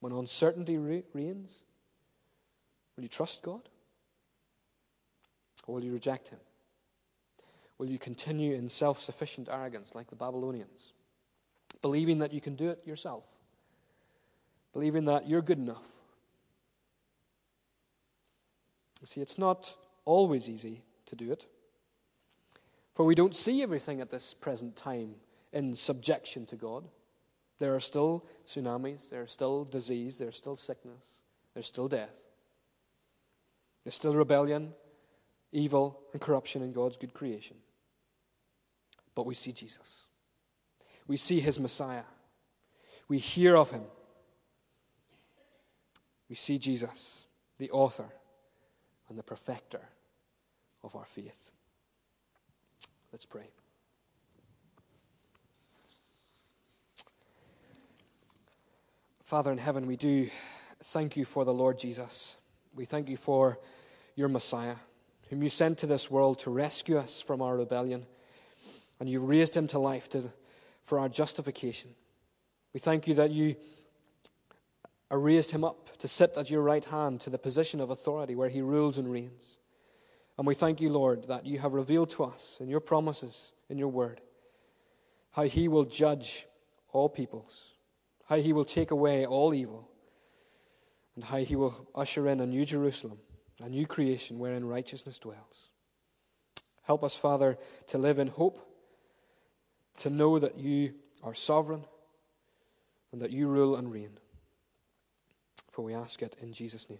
when 0.00 0.12
uncertainty 0.12 0.76
reigns? 0.76 1.54
Will 2.96 3.02
you 3.02 3.08
trust 3.08 3.42
God? 3.42 3.68
Or 5.66 5.76
will 5.76 5.84
you 5.84 5.92
reject 5.92 6.28
Him? 6.28 6.40
Will 7.78 7.88
you 7.88 7.98
continue 7.98 8.54
in 8.54 8.68
self 8.68 9.00
sufficient 9.00 9.48
arrogance 9.50 9.94
like 9.94 10.10
the 10.10 10.16
Babylonians, 10.16 10.92
believing 11.80 12.18
that 12.18 12.32
you 12.32 12.40
can 12.40 12.56
do 12.56 12.70
it 12.70 12.80
yourself? 12.84 13.38
believing 14.72 15.06
that 15.06 15.28
you're 15.28 15.42
good 15.42 15.58
enough. 15.58 15.86
You 19.00 19.06
see, 19.06 19.20
it's 19.20 19.38
not 19.38 19.76
always 20.04 20.48
easy 20.48 20.82
to 21.06 21.16
do 21.16 21.32
it. 21.32 21.46
For 22.94 23.04
we 23.04 23.14
don't 23.14 23.34
see 23.34 23.62
everything 23.62 24.00
at 24.00 24.10
this 24.10 24.34
present 24.34 24.76
time 24.76 25.16
in 25.52 25.74
subjection 25.74 26.46
to 26.46 26.56
God. 26.56 26.84
There 27.58 27.74
are 27.74 27.80
still 27.80 28.24
tsunamis, 28.46 29.10
there 29.10 29.22
are 29.22 29.26
still 29.26 29.64
disease, 29.64 30.18
there's 30.18 30.36
still 30.36 30.56
sickness, 30.56 31.22
there's 31.54 31.66
still 31.66 31.88
death. 31.88 32.16
There's 33.84 33.94
still 33.94 34.14
rebellion, 34.14 34.74
evil, 35.50 36.00
and 36.12 36.20
corruption 36.20 36.62
in 36.62 36.72
God's 36.72 36.96
good 36.96 37.14
creation. 37.14 37.56
But 39.14 39.26
we 39.26 39.34
see 39.34 39.52
Jesus. 39.52 40.06
We 41.06 41.16
see 41.16 41.40
his 41.40 41.58
Messiah. 41.58 42.04
We 43.08 43.18
hear 43.18 43.56
of 43.56 43.70
him 43.70 43.84
we 46.28 46.36
see 46.36 46.58
Jesus. 46.58 47.24
the 47.58 47.70
author 47.72 48.08
and 49.08 49.18
the 49.18 49.22
perfecter 49.24 49.80
of 50.84 50.94
our 50.94 51.06
faith. 51.06 51.50
Let's 53.10 53.24
pray. 53.24 53.50
Father 59.28 59.52
in 59.52 59.58
heaven, 59.58 59.86
we 59.86 59.98
do 59.98 60.26
thank 60.84 61.14
you 61.14 61.26
for 61.26 61.44
the 61.44 61.52
Lord 61.52 61.78
Jesus. 61.78 62.38
We 62.74 62.86
thank 62.86 63.10
you 63.10 63.18
for 63.18 63.58
your 64.16 64.30
Messiah, 64.30 64.76
whom 65.28 65.42
you 65.42 65.50
sent 65.50 65.76
to 65.80 65.86
this 65.86 66.10
world 66.10 66.38
to 66.38 66.50
rescue 66.50 66.96
us 66.96 67.20
from 67.20 67.42
our 67.42 67.54
rebellion, 67.54 68.06
and 68.98 69.06
you 69.06 69.22
raised 69.22 69.54
him 69.54 69.66
to 69.66 69.78
life 69.78 70.08
to, 70.12 70.32
for 70.82 70.98
our 70.98 71.10
justification. 71.10 71.90
We 72.72 72.80
thank 72.80 73.06
you 73.06 73.12
that 73.16 73.30
you 73.30 73.56
raised 75.10 75.50
him 75.50 75.62
up 75.62 75.98
to 75.98 76.08
sit 76.08 76.38
at 76.38 76.50
your 76.50 76.62
right 76.62 76.86
hand 76.86 77.20
to 77.20 77.28
the 77.28 77.36
position 77.36 77.82
of 77.82 77.90
authority 77.90 78.34
where 78.34 78.48
he 78.48 78.62
rules 78.62 78.96
and 78.96 79.12
reigns. 79.12 79.58
And 80.38 80.46
we 80.46 80.54
thank 80.54 80.80
you, 80.80 80.88
Lord, 80.88 81.28
that 81.28 81.44
you 81.44 81.58
have 81.58 81.74
revealed 81.74 82.08
to 82.12 82.24
us 82.24 82.56
in 82.60 82.70
your 82.70 82.80
promises, 82.80 83.52
in 83.68 83.76
your 83.76 83.88
word, 83.88 84.22
how 85.32 85.42
he 85.42 85.68
will 85.68 85.84
judge 85.84 86.46
all 86.94 87.10
peoples, 87.10 87.74
how 88.28 88.36
he 88.36 88.52
will 88.52 88.64
take 88.64 88.90
away 88.90 89.24
all 89.24 89.54
evil, 89.54 89.88
and 91.14 91.24
how 91.24 91.38
he 91.38 91.56
will 91.56 91.88
usher 91.94 92.28
in 92.28 92.40
a 92.40 92.46
new 92.46 92.64
Jerusalem, 92.64 93.18
a 93.62 93.68
new 93.68 93.86
creation 93.86 94.38
wherein 94.38 94.64
righteousness 94.64 95.18
dwells. 95.18 95.70
Help 96.82 97.02
us, 97.02 97.16
Father, 97.16 97.58
to 97.88 97.98
live 97.98 98.18
in 98.18 98.28
hope, 98.28 98.60
to 100.00 100.10
know 100.10 100.38
that 100.38 100.58
you 100.58 100.94
are 101.22 101.34
sovereign, 101.34 101.84
and 103.12 103.22
that 103.22 103.32
you 103.32 103.48
rule 103.48 103.76
and 103.76 103.90
reign. 103.90 104.18
For 105.70 105.82
we 105.82 105.94
ask 105.94 106.22
it 106.22 106.36
in 106.40 106.52
Jesus' 106.52 106.90
name. 106.90 106.98